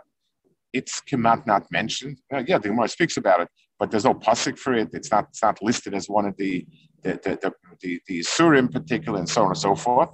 it's 0.71 1.01
kemat 1.01 1.45
not 1.45 1.69
mentioned. 1.71 2.19
Uh, 2.33 2.43
yeah, 2.47 2.57
the 2.57 2.69
Gemara 2.69 2.87
speaks 2.87 3.17
about 3.17 3.41
it, 3.41 3.49
but 3.79 3.89
there's 3.89 4.05
no 4.05 4.13
pasuk 4.13 4.57
for 4.57 4.73
it. 4.73 4.89
It's 4.93 5.11
not 5.11 5.25
it's 5.29 5.41
not 5.41 5.61
listed 5.61 5.93
as 5.93 6.07
one 6.07 6.25
of 6.25 6.37
the 6.37 6.65
the 7.03 7.19
the 7.23 7.39
the, 7.41 7.51
the, 7.81 8.01
the 8.07 8.23
surah 8.23 8.59
in 8.59 8.67
particular, 8.67 9.17
and 9.17 9.27
so 9.27 9.43
on 9.43 9.49
and 9.49 9.57
so 9.57 9.75
forth. 9.75 10.09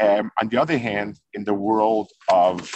Um, 0.00 0.30
on 0.40 0.48
the 0.48 0.60
other 0.60 0.78
hand, 0.78 1.20
in 1.34 1.44
the 1.44 1.54
world 1.54 2.10
of 2.28 2.70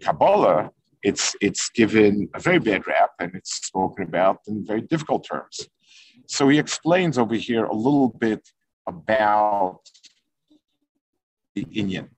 Kabbalah, 0.00 0.70
it's 1.02 1.34
it's 1.40 1.68
given 1.70 2.28
a 2.34 2.40
very 2.40 2.58
bad 2.58 2.86
rap 2.86 3.10
and 3.18 3.34
it's 3.34 3.66
spoken 3.66 4.04
about 4.04 4.38
in 4.46 4.64
very 4.64 4.82
difficult 4.82 5.26
terms. 5.28 5.68
So 6.26 6.48
he 6.48 6.58
explains 6.58 7.18
over 7.18 7.34
here 7.34 7.64
a 7.64 7.74
little 7.74 8.08
bit 8.08 8.48
about 8.86 9.80
the 11.54 11.66
Indian. 11.72 12.08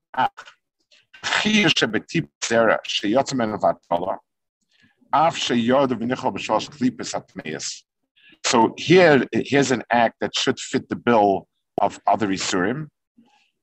So 8.45 8.75
here, 8.77 9.25
here's 9.33 9.71
an 9.71 9.83
act 9.91 10.17
that 10.21 10.37
should 10.37 10.61
fit 10.61 10.89
the 10.89 10.97
bill 10.97 11.49
of 11.81 11.99
other 12.07 12.29
Isurim, 12.29 12.89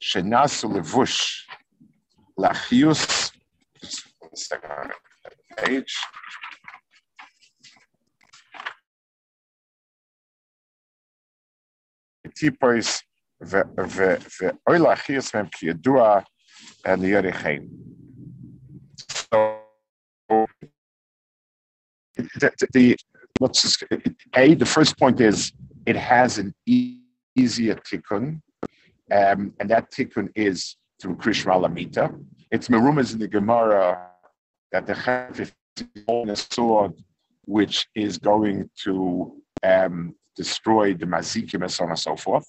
shenasu 0.00 0.70
levush 0.72 1.44
lachius. 2.38 3.32
Mem 15.34 15.50
and 16.84 17.02
the 17.02 17.14
So 19.08 20.46
the, 22.16 22.68
the 22.72 22.96
let's 23.40 23.62
just, 23.62 23.84
a 24.34 24.54
the 24.54 24.66
first 24.66 24.98
point 24.98 25.20
is 25.20 25.52
it 25.86 25.96
has 25.96 26.38
an 26.38 26.54
e- 26.66 27.00
easier 27.36 27.74
tikkun 27.76 28.40
um, 29.10 29.52
and 29.60 29.70
that 29.70 29.90
tikkun 29.90 30.30
is 30.34 30.76
through 31.00 31.16
Kriyashma 31.16 31.60
Lamita. 31.60 32.14
It's 32.50 32.68
merumas 32.68 33.12
in 33.12 33.18
the 33.18 33.28
Gemara 33.28 34.10
that 34.72 34.86
the 34.86 34.94
Chef 34.94 35.40
is 35.40 35.52
a 36.08 36.36
sword 36.36 36.92
which 37.44 37.86
is 37.94 38.18
going 38.18 38.68
to 38.84 39.32
um, 39.62 40.14
destroy 40.36 40.94
the 40.94 41.06
mazikim 41.06 41.62
and 41.62 41.70
so 41.70 41.84
on 41.84 41.90
and 41.90 41.98
so 41.98 42.16
forth. 42.16 42.46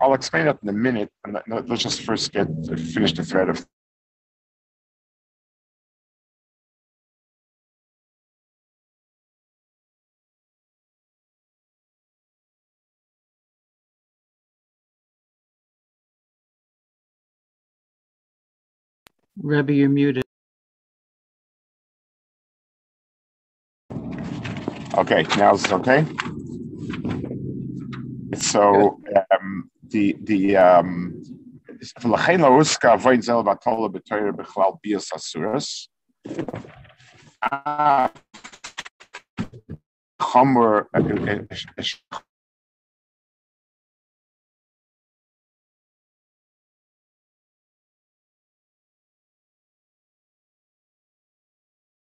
I'll 0.00 0.14
explain 0.14 0.46
that 0.46 0.58
in 0.62 0.68
a 0.68 0.72
minute. 0.72 1.10
And 1.24 1.38
let's 1.68 1.82
just 1.82 2.02
first 2.02 2.32
get 2.32 2.46
finish 2.94 3.12
the 3.12 3.24
thread 3.24 3.48
of 3.48 3.66
Rebbe, 19.42 19.72
you're 19.72 19.88
muted. 19.88 20.24
Okay, 24.98 25.24
now 25.36 25.54
it's 25.54 25.70
okay. 25.72 26.06
So 28.34 28.98
um, 29.30 29.70
the 29.88 30.16
the 30.22 30.56
um, 30.56 31.22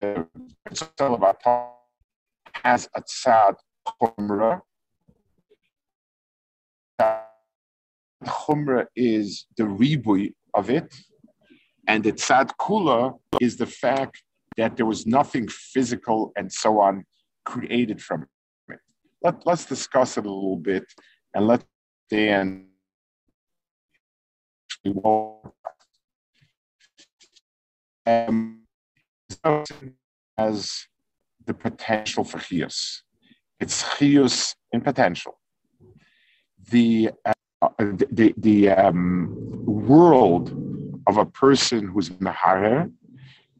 the 0.00 0.26
has 2.64 2.88
a 2.94 3.02
tzad 3.02 3.54
chumrah 3.86 4.60
Chumra 8.24 8.86
is 8.96 9.46
the 9.56 9.62
ribui 9.62 10.34
of 10.54 10.70
it, 10.70 10.92
and 11.86 12.02
the 12.02 12.12
tzad 12.12 12.50
kula 12.60 13.18
is 13.40 13.56
the 13.56 13.66
fact 13.66 14.22
that 14.56 14.76
there 14.76 14.86
was 14.86 15.06
nothing 15.06 15.46
physical 15.48 16.32
and 16.36 16.52
so 16.52 16.80
on 16.80 17.04
created 17.44 18.02
from 18.02 18.22
it. 18.68 18.78
Let, 19.22 19.46
let's 19.46 19.64
discuss 19.64 20.18
it 20.18 20.26
a 20.26 20.32
little 20.32 20.56
bit 20.56 20.84
and 21.34 21.46
let 21.46 21.64
Dan 22.10 22.66
um, 28.06 28.57
as 30.36 30.86
the 31.46 31.54
potential 31.54 32.24
for 32.24 32.38
chius. 32.38 33.02
It's 33.60 33.82
chius 33.96 34.54
in 34.72 34.80
potential. 34.80 35.38
The 36.70 37.10
uh, 37.24 37.32
the, 37.78 38.34
the 38.36 38.70
um, 38.70 39.34
world 39.64 40.46
of 41.06 41.16
a 41.16 41.26
person 41.26 41.88
who's 41.88 42.10
Maharer 42.10 42.92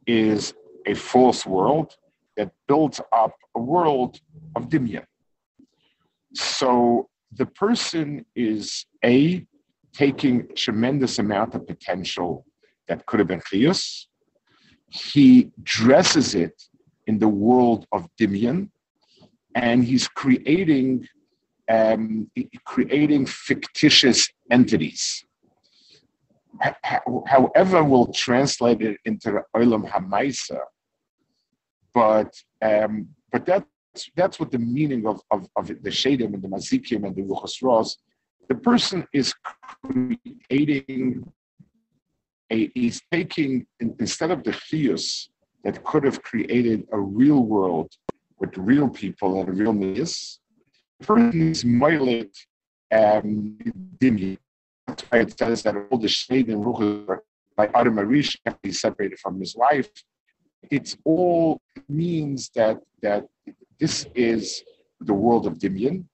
is 0.07 0.55
a 0.87 0.95
false 0.95 1.45
world 1.45 1.97
that 2.37 2.53
builds 2.69 3.01
up 3.13 3.35
a 3.57 3.61
world 3.61 4.21
of 4.55 4.69
Dimyan. 4.69 5.05
So 6.35 7.09
the 7.33 7.47
person 7.47 8.25
is 8.37 8.87
A, 9.05 9.47
taking 9.93 10.49
tremendous 10.55 11.19
amount 11.19 11.55
of 11.55 11.67
potential 11.67 12.47
that 12.87 13.05
could 13.07 13.19
have 13.19 13.29
been 13.29 13.41
Chiyus. 13.41 14.07
He 14.89 15.51
dresses 15.63 16.35
it 16.35 16.63
in 17.07 17.19
the 17.19 17.29
world 17.29 17.87
of 17.93 18.09
Dimyan, 18.19 18.71
and 19.55 19.85
he's 19.85 20.09
creating 20.09 21.07
um, 21.71 22.31
creating 22.65 23.27
fictitious 23.27 24.31
entities. 24.51 25.25
however, 26.83 27.85
we'll 27.85 28.13
translate 28.13 28.81
it 28.81 28.99
into 29.05 29.31
the 29.33 29.43
Olam 29.55 29.87
Hamaisa, 29.91 30.61
but 31.93 32.33
um, 32.63 33.09
but 33.31 33.45
that's 33.45 33.67
that's 34.17 34.39
what 34.41 34.51
the 34.51 34.59
meaning 34.59 35.07
of, 35.07 35.21
of, 35.31 35.49
of 35.57 35.67
the 35.69 35.91
Shadim 35.91 36.35
and 36.35 36.43
the 36.43 36.49
Mazikim 36.49 37.05
and 37.07 37.15
the 37.15 37.23
Ruchas 37.23 37.63
Ros. 37.63 37.99
The 38.49 38.55
person 38.55 39.07
is 39.13 39.35
creating 39.85 41.31
he's 42.51 43.03
taking 43.11 43.67
instead 43.81 44.31
of 44.31 44.43
the 44.43 44.53
Chius 44.53 45.29
that 45.65 45.85
could 45.85 46.05
have 46.05 46.23
created 46.23 46.87
a 46.93 46.99
real 46.99 47.41
world 47.45 47.93
with 48.39 48.57
real 48.57 48.89
people 48.89 49.41
and 49.41 49.59
real 49.59 49.73
news, 49.73 50.41
person 51.01 51.51
is 51.51 51.65
moilet 51.65 52.35
um, 52.93 53.59
dimi. 53.99 54.39
That's 54.87 55.03
why 55.03 55.19
it 55.19 55.39
says 55.39 55.63
that 55.63 55.77
all 55.91 55.99
the 55.99 56.09
shade 56.09 56.49
and 56.49 56.65
ruch 56.65 57.19
by 57.57 57.69
Adam 57.75 57.99
Arish 57.99 58.37
he's 58.63 58.81
separated 58.81 59.19
from 59.19 59.39
his 59.41 59.55
wife. 59.57 59.91
It's 60.71 60.97
all 61.05 61.61
means 61.89 62.51
that 62.55 62.79
that 63.03 63.27
this 63.79 64.07
is 64.15 64.63
the 65.01 65.15
world 65.15 65.47
of 65.47 65.59
Dimyan, 65.59 66.05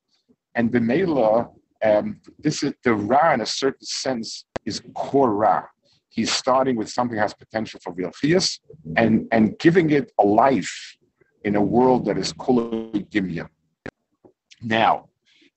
and 0.55 0.71
the 0.71 0.81
Mela, 0.81 1.49
um, 1.83 2.21
this 2.39 2.63
is 2.63 2.75
the 2.83 2.95
Ra 2.95 3.35
in 3.35 3.41
a 3.41 3.47
certain 3.47 3.87
sense 3.87 4.45
is 4.67 4.83
core 4.95 5.35
Ra. 5.35 5.65
He's 6.15 6.33
starting 6.33 6.77
with 6.77 6.89
something 6.89 7.19
has 7.19 7.35
potential 7.35 7.81
for 7.83 7.93
Vilchias 7.93 8.61
and, 8.97 9.27
and 9.33 9.59
giving 9.59 9.91
it 9.91 10.13
a 10.19 10.25
life 10.25 10.97
in 11.43 11.57
a 11.57 11.63
world 11.63 12.05
that 12.07 12.17
is 12.17 12.33
Kula 12.33 13.05
Dimyan. 13.11 13.49
Now, 14.63 15.09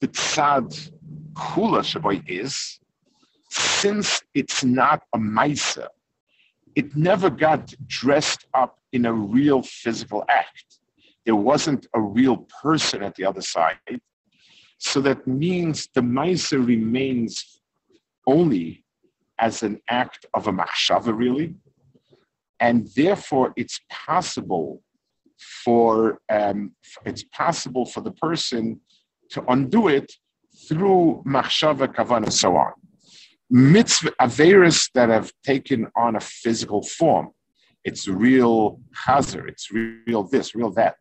the 0.02 0.08
tzad 0.08 0.92
kula 1.34 1.82
shaboy 1.82 2.24
is, 2.28 2.80
since 3.50 4.22
it's 4.34 4.64
not 4.64 5.04
a 5.14 5.20
maisa, 5.20 5.88
it 6.76 6.96
never 6.96 7.30
got 7.30 7.74
dressed 7.88 8.48
up 8.54 8.80
in 8.92 9.06
a 9.06 9.14
real 9.14 9.62
physical 9.62 10.26
act. 10.28 10.80
There 11.26 11.36
wasn't 11.36 11.86
a 11.94 12.02
real 12.02 12.38
person 12.62 13.04
at 13.04 13.14
the 13.16 13.26
other 13.26 13.42
side. 13.42 13.78
So 14.80 15.02
that 15.02 15.28
means 15.28 15.88
the 15.94 16.02
maisa 16.02 16.58
remains 16.66 17.62
only 18.26 18.84
as 19.40 19.64
an 19.64 19.80
act 19.90 20.26
of 20.34 20.48
a 20.48 20.52
machshava, 20.52 21.16
really. 21.16 21.56
And 22.60 22.88
therefore, 22.96 23.54
it's 23.56 23.80
possible 23.90 24.82
for 25.64 26.20
um, 26.30 26.74
it's 27.06 27.24
possible 27.24 27.86
for 27.86 28.02
the 28.02 28.12
person 28.12 28.82
to 29.32 29.44
undo 29.50 29.88
it 29.88 30.12
through 30.68 31.24
machshava, 31.26 31.88
kavan, 31.88 32.24
and 32.24 32.34
so 32.34 32.56
on. 32.56 32.74
Mitzvah 33.50 34.12
averis 34.20 34.90
that 34.94 35.10
have 35.10 35.32
taken 35.46 35.88
on 35.96 36.16
a 36.16 36.20
physical 36.20 36.82
form. 36.82 37.30
It's 37.84 38.08
real 38.08 38.82
hazard. 38.94 39.50
It's 39.50 39.72
real 39.72 40.24
this, 40.24 40.56
real 40.56 40.72
that. 40.72 40.96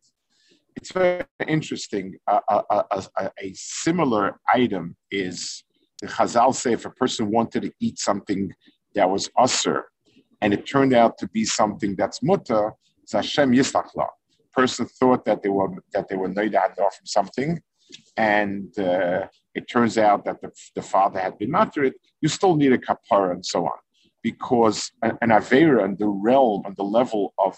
It's 0.77 0.93
very 0.93 1.25
interesting. 1.49 2.17
a, 2.29 2.41
a, 2.49 3.05
a, 3.19 3.53
similar 3.55 4.39
item 4.53 4.95
is 5.11 5.65
the 6.01 6.09
Chazal 6.09 6.55
say 6.55 6.73
if 6.73 6.85
a 6.85 6.91
person 6.91 7.31
wanted 7.31 7.63
to 7.63 7.73
eat 7.81 7.99
something 7.99 8.53
that 8.95 9.09
was 9.09 9.29
usr, 9.39 9.83
and 10.41 10.53
it 10.53 10.67
turned 10.67 10.95
out 10.95 11.19
to 11.19 11.29
be 11.29 11.45
something 11.45 11.97
that's 11.97 12.23
mutter, 12.23 12.73
it's 13.03 13.13
Hashem 13.13 13.53
Yislachla. 13.53 14.07
Person 14.53 14.87
thought 14.87 15.25
that 15.25 15.43
they 15.43 15.49
were 15.49 15.69
that 15.93 16.09
they 16.09 16.17
were 16.17 16.29
noida 16.29 16.77
from 16.77 17.07
something, 17.07 17.61
and 18.17 18.79
uh, 18.79 19.27
it 19.55 19.69
turns 19.69 19.97
out 19.99 20.25
that 20.25 20.41
the, 20.41 20.51
the 20.75 20.83
father 20.83 21.21
had 21.21 21.39
been 21.39 21.55
it, 21.77 21.95
you 22.21 22.29
still 22.29 22.57
need 22.57 22.73
a 22.73 22.79
kapara 22.79 23.33
and 23.33 23.45
so 23.45 23.65
on. 23.65 23.79
Because 24.23 24.91
an, 25.03 25.19
an 25.23 25.31
Avera 25.31 25.85
in 25.85 25.97
the 25.97 26.07
realm, 26.07 26.63
on 26.67 26.75
the 26.77 26.85
level 26.85 27.33
of 27.39 27.57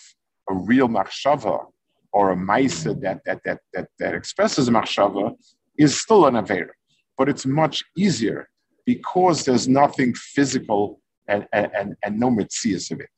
a 0.50 0.54
real 0.54 0.88
machshava 0.88 1.64
or 2.12 2.32
a 2.32 2.36
maisa 2.36 3.00
that, 3.00 3.20
that, 3.24 3.40
that, 3.44 3.60
that, 3.74 3.88
that 3.98 4.14
expresses 4.14 4.68
machshava 4.68 5.34
is 5.76 6.00
still 6.00 6.26
an 6.26 6.34
Avera. 6.34 6.70
But 7.18 7.28
it's 7.28 7.44
much 7.44 7.84
easier 7.96 8.48
because 8.86 9.44
there's 9.44 9.68
nothing 9.68 10.14
physical 10.14 11.00
and, 11.28 11.46
and, 11.52 11.94
and 12.04 12.18
no 12.18 12.30
mitzias 12.30 12.90
of 12.90 13.00
it. 13.00 13.10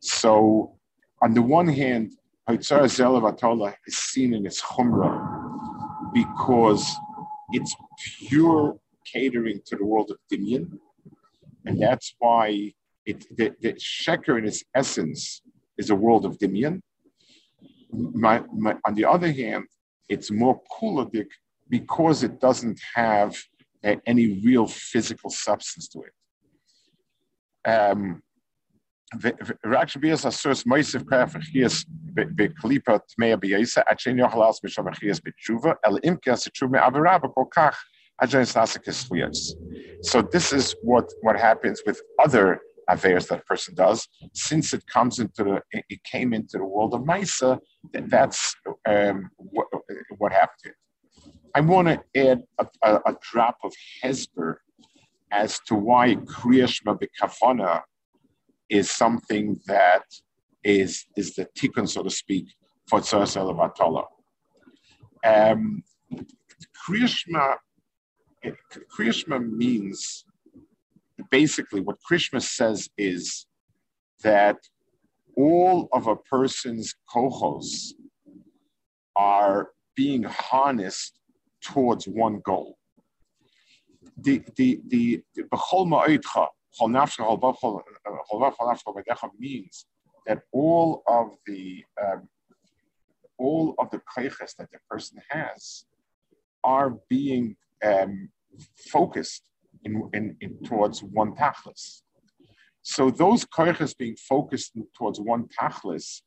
So, 0.00 0.76
on 1.22 1.34
the 1.34 1.42
one 1.42 1.68
hand, 1.68 2.12
Haitzar 2.48 2.82
Zelav 2.84 3.74
is 3.86 3.96
seen 3.96 4.34
in 4.34 4.44
its 4.44 4.60
chumrah 4.60 6.12
because 6.12 6.84
it's 7.52 7.74
pure 8.18 8.76
catering 9.06 9.60
to 9.66 9.76
the 9.76 9.84
world 9.84 10.10
of 10.10 10.18
Dimyan. 10.30 10.78
And 11.64 11.80
that's 11.80 12.14
why 12.18 12.72
it, 13.06 13.24
the, 13.36 13.52
the 13.60 13.74
Sheker 13.74 14.38
in 14.38 14.44
its 14.44 14.64
essence 14.74 15.42
is 15.78 15.90
a 15.90 15.94
world 15.94 16.24
of 16.24 16.38
Dimyan. 16.38 16.80
My, 17.92 18.42
my, 18.52 18.74
on 18.84 18.94
the 18.94 19.04
other 19.04 19.30
hand, 19.30 19.66
it's 20.08 20.30
more 20.30 20.60
kuladik 20.72 21.28
because 21.71 22.23
it 22.23 22.39
doesn't 22.39 22.79
have 22.95 23.35
uh, 23.83 23.95
any 24.05 24.41
real 24.43 24.67
physical 24.67 25.29
substance 25.29 25.87
to 25.89 26.01
it. 26.01 26.13
Um, 27.69 28.21
רק 29.65 29.87
שביאס 29.87 30.25
אסוס 30.25 30.65
מויסף 30.65 30.99
כרף 31.09 31.33
חייס 31.37 31.85
בקליפה 32.13 32.99
תמיה 32.99 33.37
בייסה, 33.37 33.81
עד 33.87 33.99
שאין 33.99 34.19
יוכל 34.19 34.37
לעשות 34.37 34.63
משום 34.63 34.93
חייס 34.93 35.19
בתשובה, 35.23 35.71
אלא 35.85 35.97
אם 36.03 36.15
כן 36.21 36.31
עשה 36.31 36.49
תשובה 36.49 36.79
מעבירה 36.79 37.17
בכל 37.17 37.43
כך, 37.51 37.83
עד 38.17 38.29
שאין 38.29 38.43
נעשה 38.55 38.79
כסחויס. 38.79 39.55
So 40.01 40.21
this 40.21 40.53
is 40.53 40.75
what, 40.83 41.05
what 41.21 41.37
happens 41.37 41.81
with 41.87 41.99
other 42.25 42.59
affairs 42.89 43.27
that 43.27 43.39
a 43.39 43.45
person 43.53 43.75
does. 43.75 44.07
Since 44.33 44.73
it 44.73 44.83
comes 44.95 45.19
into 45.19 45.43
the, 45.43 45.61
it 45.93 46.01
came 46.03 46.33
into 46.33 46.57
the 46.57 46.69
world 46.75 46.93
of 46.93 47.01
Maisa, 47.01 47.59
that's 48.13 48.55
um, 48.93 49.29
what, 49.37 49.67
what 50.17 50.31
happened. 50.31 50.75
I 51.54 51.60
want 51.60 51.88
to 51.88 52.02
add 52.30 52.42
a, 52.58 52.66
a, 52.82 52.94
a 53.06 53.16
drop 53.20 53.58
of 53.62 53.74
Hesper 54.02 54.62
as 55.30 55.58
to 55.66 55.74
why 55.74 56.14
Kriyashma 56.14 56.98
Bekavana 56.98 57.82
is 58.70 58.90
something 58.90 59.60
that 59.66 60.04
is, 60.64 61.06
is 61.16 61.34
the 61.34 61.46
tikkun, 61.58 61.88
so 61.88 62.02
to 62.02 62.10
speak, 62.10 62.46
for 62.88 63.00
Tzoras 63.00 63.36
Elevatollah. 63.36 64.06
Um, 65.24 65.82
Kriyashma, 66.86 67.56
Kriyashma 68.96 69.50
means 69.50 70.24
basically 71.30 71.80
what 71.80 71.96
Kriyashma 72.10 72.40
says 72.40 72.88
is 72.96 73.46
that 74.22 74.56
all 75.36 75.88
of 75.92 76.06
a 76.06 76.16
person's 76.16 76.94
kohos 77.14 77.92
are 79.16 79.70
being 79.94 80.22
harnessed 80.22 81.18
towards 81.62 82.06
one 82.06 82.40
goal. 82.44 82.78
The 84.18 84.42
the 84.56 84.80
the, 84.88 85.22
means 89.38 89.86
that 90.26 90.40
all 90.52 91.02
of 91.08 91.30
the 91.46 91.84
um, 92.02 92.28
all 93.38 93.74
of 93.78 93.90
the 93.90 94.00
kaiches 94.16 94.54
that 94.58 94.70
the 94.70 94.78
person 94.88 95.18
has 95.30 95.84
are 96.64 96.96
being 97.08 97.56
um, 97.84 98.28
focused 98.76 99.42
in, 99.84 100.08
in, 100.12 100.36
in, 100.40 100.56
towards 100.64 101.02
one 101.02 101.34
tachlis. 101.34 102.02
So 102.82 103.10
those 103.10 103.44
kaiches 103.44 103.96
being 103.96 104.16
focused 104.16 104.72
towards 104.96 105.20
one 105.20 105.48
tachlis 105.60 106.22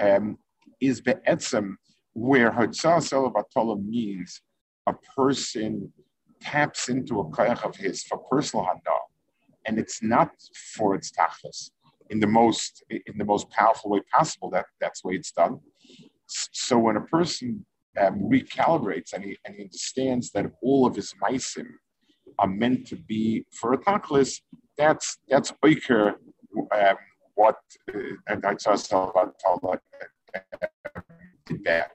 um, 0.00 0.38
is 0.80 1.00
be'etzem 1.00 1.76
where 2.14 2.50
Hatzah 2.50 2.98
Selavatola 2.98 3.84
means 3.84 4.40
a 4.86 4.94
person 5.16 5.92
taps 6.40 6.88
into 6.88 7.20
a 7.20 7.24
kaich 7.30 7.64
of 7.64 7.76
his 7.76 8.02
for 8.04 8.18
personal 8.18 8.64
handa 8.66 8.98
and 9.66 9.78
it's 9.78 10.02
not 10.02 10.30
for 10.74 10.94
its 10.94 11.10
tachlis 11.10 11.70
in 12.10 12.20
the 12.20 12.26
most 12.26 12.84
in 12.90 13.18
the 13.18 13.24
most 13.24 13.50
powerful 13.50 13.90
way 13.90 14.00
possible. 14.12 14.48
That 14.50 14.66
that's 14.80 15.02
the 15.02 15.08
way 15.08 15.14
it's 15.14 15.32
done. 15.32 15.60
So 16.26 16.78
when 16.78 16.96
a 16.96 17.02
person 17.02 17.64
um, 18.00 18.28
recalibrates 18.30 19.12
and 19.12 19.24
he, 19.24 19.36
and 19.44 19.54
he 19.56 19.62
understands 19.62 20.30
that 20.32 20.46
all 20.62 20.86
of 20.86 20.96
his 20.96 21.14
meisim 21.22 21.68
are 22.38 22.48
meant 22.48 22.86
to 22.88 22.96
be 22.96 23.46
for 23.52 23.72
a 23.72 23.78
tachlis, 23.78 24.40
that's 24.76 25.18
that's 25.28 25.52
oiker 25.64 26.14
um, 26.74 26.96
what 27.34 27.56
uh, 27.94 27.98
and 28.28 28.44
I 28.44 28.56
saw 28.56 29.10
about 29.10 29.34
did 31.46 31.64
that. 31.64 31.90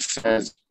Says, 0.00 0.54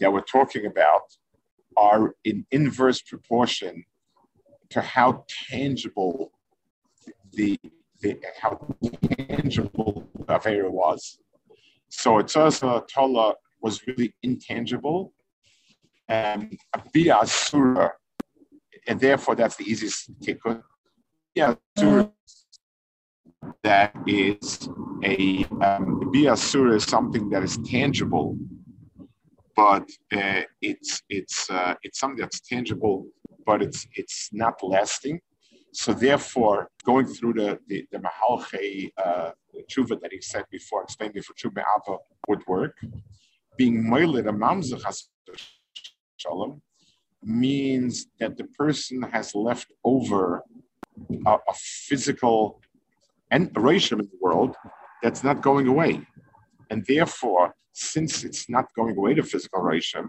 that 0.00 0.12
we're 0.12 0.20
talking 0.20 0.66
about 0.66 1.02
are 1.76 2.14
in 2.24 2.46
inverse 2.50 3.02
proportion 3.02 3.84
to 4.70 4.80
how 4.80 5.24
tangible 5.50 6.32
the, 7.32 7.58
the 8.00 8.18
how 8.40 8.58
tangible 9.16 10.08
Avera 10.26 10.70
was. 10.70 11.18
So 11.88 12.14
Etzasa 12.14 12.86
Tola 12.88 13.34
was 13.60 13.86
really 13.86 14.14
intangible, 14.22 15.12
um, 16.08 16.50
Bia 16.92 17.20
Surah, 17.24 17.90
and 18.88 18.98
therefore 18.98 19.34
that's 19.34 19.56
the 19.56 19.64
easiest 19.64 20.18
tikkun. 20.20 20.62
Yeah, 21.34 21.54
Surah 21.78 22.08
that 23.62 23.94
is 24.06 24.68
a 25.04 25.44
um, 25.60 26.10
Surah 26.36 26.74
is 26.74 26.84
something 26.84 27.28
that 27.30 27.42
is 27.42 27.58
tangible, 27.58 28.36
but 29.56 29.88
uh, 30.14 30.42
it's 30.60 31.02
it's 31.08 31.50
uh, 31.50 31.74
it's 31.82 31.98
something 31.98 32.20
that's 32.20 32.40
tangible, 32.40 33.06
but 33.46 33.62
it's 33.62 33.86
it's 33.94 34.28
not 34.32 34.62
lasting. 34.62 35.20
So 35.72 35.92
therefore, 35.92 36.68
going 36.84 37.06
through 37.06 37.34
the 37.34 37.58
the, 37.68 37.86
the 37.90 37.98
uh, 39.02 39.30
tshuva 39.70 40.00
that 40.02 40.12
he 40.12 40.20
said 40.20 40.44
before, 40.50 40.82
explained 40.82 41.14
before 41.14 41.34
tshuva 41.34 41.62
ava 41.74 41.98
would 42.28 42.46
work. 42.46 42.76
Being 43.56 43.88
moiled 43.88 44.18
a 44.18 44.32
mamzach 44.32 44.84
shalom 46.18 46.60
means 47.22 48.06
that 48.20 48.36
the 48.36 48.44
person 48.44 49.02
has 49.02 49.34
left 49.34 49.68
over 49.84 50.42
a, 51.26 51.32
a 51.32 51.54
physical 51.54 52.60
and 53.30 53.50
in 53.56 53.98
the 53.98 54.18
world 54.20 54.54
that's 55.02 55.24
not 55.24 55.42
going 55.42 55.66
away, 55.66 56.06
and 56.70 56.84
therefore, 56.86 57.54
since 57.76 58.24
it's 58.24 58.48
not 58.48 58.66
going 58.74 58.96
away, 58.96 59.12
to 59.14 59.22
physical 59.22 59.60
rishim, 59.60 60.08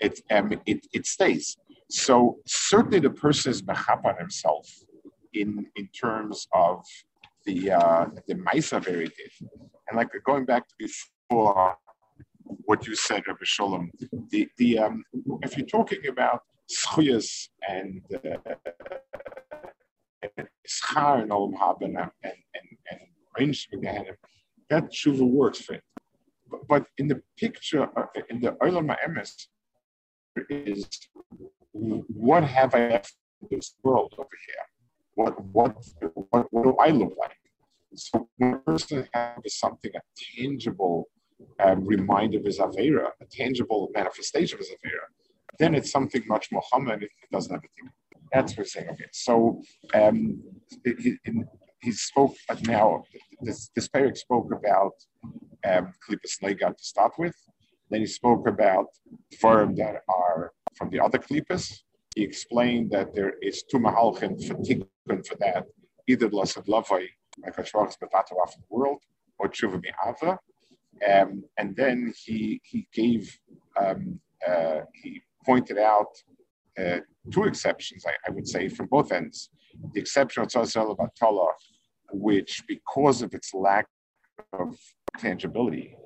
it, 0.00 0.20
um, 0.30 0.52
it 0.66 0.86
it 0.92 1.06
stays. 1.06 1.56
So 1.90 2.38
certainly, 2.46 3.00
the 3.00 3.10
person 3.10 3.50
is 3.52 3.62
mechap 3.62 4.04
on 4.04 4.16
himself 4.18 4.68
in 5.32 5.66
in 5.76 5.88
terms 5.88 6.46
of 6.52 6.84
the 7.46 7.72
uh, 7.72 8.06
the 8.26 8.34
Maisa 8.34 8.84
did. 8.84 9.12
And 9.88 9.96
like 9.96 10.10
going 10.26 10.44
back 10.44 10.68
to 10.68 10.74
before 10.78 11.76
what 12.66 12.86
you 12.86 12.94
said, 12.94 13.22
Rabbi 13.26 13.44
Sholem, 13.44 13.88
the 14.30 14.48
the 14.58 14.78
um, 14.78 15.02
if 15.42 15.56
you're 15.56 15.66
talking 15.66 16.06
about 16.08 16.40
schuyas 16.70 17.48
and 17.68 18.02
schar 20.68 21.22
and 21.22 21.30
olam 21.30 21.54
haben 21.56 21.96
and 21.96 22.10
and 22.24 22.68
and 22.90 23.00
range 23.38 23.68
that 24.68 24.90
tshuva 24.90 25.26
works 25.26 25.60
for 25.60 25.74
it. 25.74 25.84
But, 26.68 26.86
in 26.98 27.08
the 27.08 27.22
picture, 27.36 27.88
uh, 27.96 28.06
in 28.30 28.40
the 28.40 28.52
olam 28.52 28.94
emes, 29.06 29.46
is 30.48 30.88
what 31.72 32.44
have 32.44 32.74
I 32.74 32.88
left 32.88 33.14
in 33.42 33.58
this 33.58 33.74
world 33.82 34.14
over 34.18 34.36
here? 34.46 34.64
what 35.16 35.34
what 35.52 35.76
what, 36.30 36.46
what 36.52 36.62
do 36.62 36.76
I 36.78 36.90
look 36.90 37.14
like? 37.18 37.36
So 37.94 38.28
when 38.36 38.54
a 38.54 38.58
person 38.58 39.08
has 39.12 39.58
something, 39.58 39.90
a 39.94 40.00
tangible 40.36 41.08
um, 41.64 41.84
reminder 41.84 42.38
of 42.38 42.44
his 42.44 42.58
Avera, 42.58 43.08
a 43.20 43.24
tangible 43.30 43.90
manifestation 43.94 44.56
of 44.56 44.60
his 44.60 44.70
Avera, 44.70 45.06
then 45.58 45.74
it's 45.74 45.90
something 45.90 46.22
much 46.28 46.48
more 46.52 46.62
Muhammad, 46.72 47.02
it 47.02 47.10
doesn't 47.32 47.52
have 47.52 47.64
a 47.64 47.72
thing. 47.76 47.90
That's 48.32 48.52
what 48.52 48.58
we're 48.58 48.64
saying. 48.64 48.88
Okay, 48.90 49.04
so 49.12 49.62
um, 49.94 50.42
he, 50.84 51.16
he 51.80 51.92
spoke 51.92 52.34
now, 52.62 53.02
this, 53.42 53.70
this 53.74 53.88
spoke 54.14 54.52
about 54.52 54.92
um, 55.66 55.92
Legat 56.42 56.76
to 56.76 56.84
start 56.84 57.12
with. 57.18 57.34
Then 57.90 58.00
he 58.00 58.06
spoke 58.06 58.48
about 58.48 58.86
Dvarim 59.34 59.76
that 59.76 60.02
are 60.08 60.52
from 60.76 60.90
the 60.90 61.00
other 61.00 61.18
Klippas. 61.18 61.72
He 62.14 62.22
explained 62.22 62.90
that 62.90 63.14
there 63.14 63.34
is 63.42 63.62
two 63.62 63.78
Mahalchin 63.78 64.42
for 64.46 64.56
for 65.28 65.36
that, 65.36 65.64
either 66.08 66.28
Blessed 66.28 66.64
Lavai, 66.66 67.06
like 67.42 67.56
Hashvach's 67.56 67.96
Betato 67.96 68.34
of 68.42 68.52
the 68.52 68.62
world, 68.70 69.02
or 69.38 69.48
Tshuva 69.48 69.80
Mi'ava. 69.82 70.38
Um, 71.08 71.44
and 71.58 71.76
then 71.76 72.12
he 72.24 72.60
he 72.64 72.88
gave 72.92 73.38
um, 73.78 74.18
uh, 74.46 74.80
he 74.94 75.22
pointed 75.44 75.78
out 75.78 76.08
uh, 76.78 77.00
two 77.30 77.44
exceptions, 77.44 78.04
I, 78.06 78.12
I, 78.26 78.30
would 78.30 78.46
say, 78.46 78.68
from 78.68 78.86
both 78.86 79.12
ends. 79.12 79.50
The 79.92 80.00
exception 80.00 80.42
of 80.42 80.48
Tzazal 80.48 80.96
Batala, 80.96 81.48
which 82.12 82.62
because 82.68 83.22
of 83.22 83.34
its 83.34 83.52
lack 83.54 83.86
of 84.52 84.76
tangibility, 85.18 85.96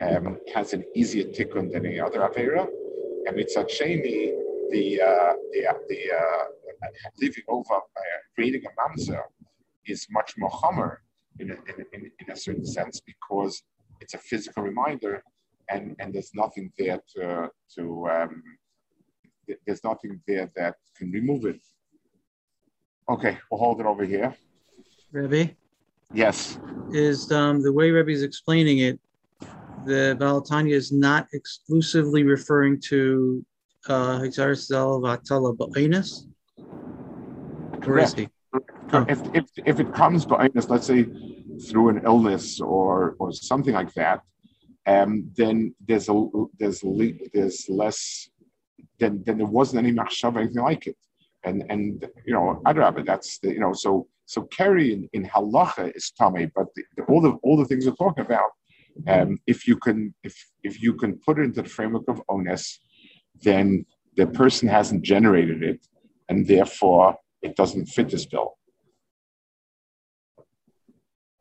um, 0.00 0.38
has 0.54 0.72
an 0.72 0.84
easier 0.94 1.24
tikkun 1.24 1.72
than 1.72 1.86
any 1.86 2.00
other 2.00 2.20
avera, 2.20 2.66
and 3.26 3.36
Mitzat 3.36 3.70
Sheni, 3.70 4.32
the 4.70 5.00
uh, 5.00 5.32
the 5.52 5.66
the 5.88 6.00
uh, 6.12 6.44
living 7.20 7.44
over 7.48 7.74
uh, 7.74 8.18
creating 8.34 8.62
a 8.66 8.72
mamzer 8.80 9.22
is 9.86 10.06
much 10.10 10.34
more 10.36 10.50
hummer 10.52 11.02
in 11.38 11.50
a, 11.50 11.54
in, 11.54 11.86
in, 11.92 12.10
in 12.20 12.30
a 12.30 12.36
certain 12.36 12.66
sense 12.66 13.00
because 13.00 13.62
it's 14.00 14.14
a 14.14 14.18
physical 14.18 14.62
reminder 14.62 15.22
and, 15.70 15.96
and 15.98 16.14
there's 16.14 16.30
nothing 16.34 16.72
there 16.78 17.00
to, 17.14 17.50
to 17.74 18.08
um, 18.08 18.42
there's 19.66 19.82
nothing 19.84 20.20
there 20.26 20.50
that 20.56 20.76
can 20.96 21.10
remove 21.10 21.44
it. 21.46 21.60
Okay, 23.08 23.38
we'll 23.50 23.60
hold 23.60 23.80
it 23.80 23.86
over 23.86 24.04
here. 24.04 24.34
Rebbe? 25.12 25.52
Yes. 26.12 26.58
Is 26.92 27.30
um, 27.32 27.62
the 27.62 27.72
way 27.72 27.90
Rebbe 27.90 28.10
is 28.10 28.22
explaining 28.22 28.78
it, 28.78 29.00
the 29.86 30.16
Balatanya 30.20 30.72
is 30.72 30.92
not 30.92 31.26
exclusively 31.32 32.22
referring 32.22 32.80
to 32.82 33.44
uh, 33.88 34.28
Zel 34.30 35.00
Vatala 35.00 35.56
Ba'inus? 35.56 36.26
Where 37.84 37.98
is 37.98 38.14
he? 38.14 38.28
Oh. 38.92 39.04
If, 39.08 39.20
if, 39.34 39.44
if 39.64 39.80
it 39.80 39.92
comes 39.94 40.24
by 40.24 40.48
us, 40.56 40.68
let's 40.68 40.86
say 40.86 41.06
through 41.68 41.90
an 41.90 42.02
illness 42.04 42.60
or 42.60 43.16
or 43.18 43.32
something 43.32 43.74
like 43.74 43.92
that, 43.94 44.22
um, 44.86 45.30
then 45.36 45.74
there's 45.86 46.08
a 46.08 46.28
there's 46.58 46.82
there's 47.34 47.68
less 47.68 48.30
than 48.98 49.22
then 49.24 49.38
there 49.38 49.46
wasn't 49.46 49.78
any 49.78 49.92
machshav 49.92 50.36
anything 50.36 50.62
like 50.62 50.86
it, 50.86 50.96
and 51.44 51.64
and 51.70 52.08
you 52.26 52.32
know 52.32 52.60
adrabah 52.66 53.04
that's 53.04 53.38
the 53.40 53.52
you 53.52 53.60
know 53.60 53.72
so 53.72 54.06
so 54.28 54.42
carry 54.42 54.92
in, 54.92 55.08
in 55.14 55.24
halacha 55.24 55.96
is 55.96 56.10
tummy, 56.10 56.50
but 56.54 56.66
the, 56.76 56.84
the, 56.96 57.02
all 57.04 57.22
the 57.22 57.32
all 57.42 57.56
the 57.56 57.64
things 57.64 57.86
we're 57.86 57.92
talking 57.92 58.26
about, 58.26 58.50
um, 59.06 59.38
if 59.46 59.66
you 59.66 59.76
can 59.76 60.14
if 60.22 60.34
if 60.62 60.82
you 60.82 60.92
can 60.92 61.18
put 61.24 61.38
it 61.38 61.44
into 61.44 61.62
the 61.62 61.68
framework 61.68 62.06
of 62.08 62.20
onus, 62.28 62.78
then 63.42 63.86
the 64.16 64.26
person 64.26 64.68
hasn't 64.68 65.02
generated 65.02 65.62
it, 65.62 65.80
and 66.28 66.46
therefore 66.46 67.16
it 67.40 67.56
doesn't 67.56 67.86
fit 67.86 68.10
this 68.10 68.26
bill. 68.26 68.58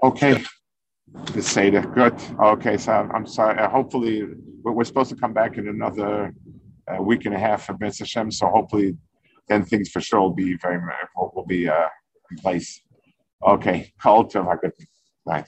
Okay, 0.02 0.42
the 1.34 1.42
Seder, 1.42 1.82
good. 1.82 2.16
Okay, 2.42 2.78
so 2.78 2.94
I'm 2.94 3.28
sorry. 3.28 3.60
Uh, 3.60 3.68
hopefully, 3.68 4.24
we're, 4.64 4.86
supposed 4.86 5.10
to 5.10 5.18
come 5.18 5.34
back 5.34 5.58
in 5.58 5.68
another 5.68 6.34
uh, 6.88 7.04
week 7.04 7.26
and 7.26 7.36
a 7.36 7.40
half 7.40 7.66
for 7.66 7.74
Ben 7.74 7.92
Hashem. 7.92 8.32
So 8.32 8.48
hopefully, 8.48 8.96
then 9.48 9.64
things 9.66 9.90
for 9.90 10.02
sure 10.02 10.22
will 10.22 10.34
be 10.34 10.56
very 10.58 10.80
will, 10.80 11.32
will 11.36 11.46
be 11.46 11.68
uh, 11.68 11.88
in 12.32 12.38
place. 12.38 12.82
Okay, 13.46 13.92
call 14.02 14.26
to 14.26 14.40
good 14.58 14.74
night. 15.26 15.48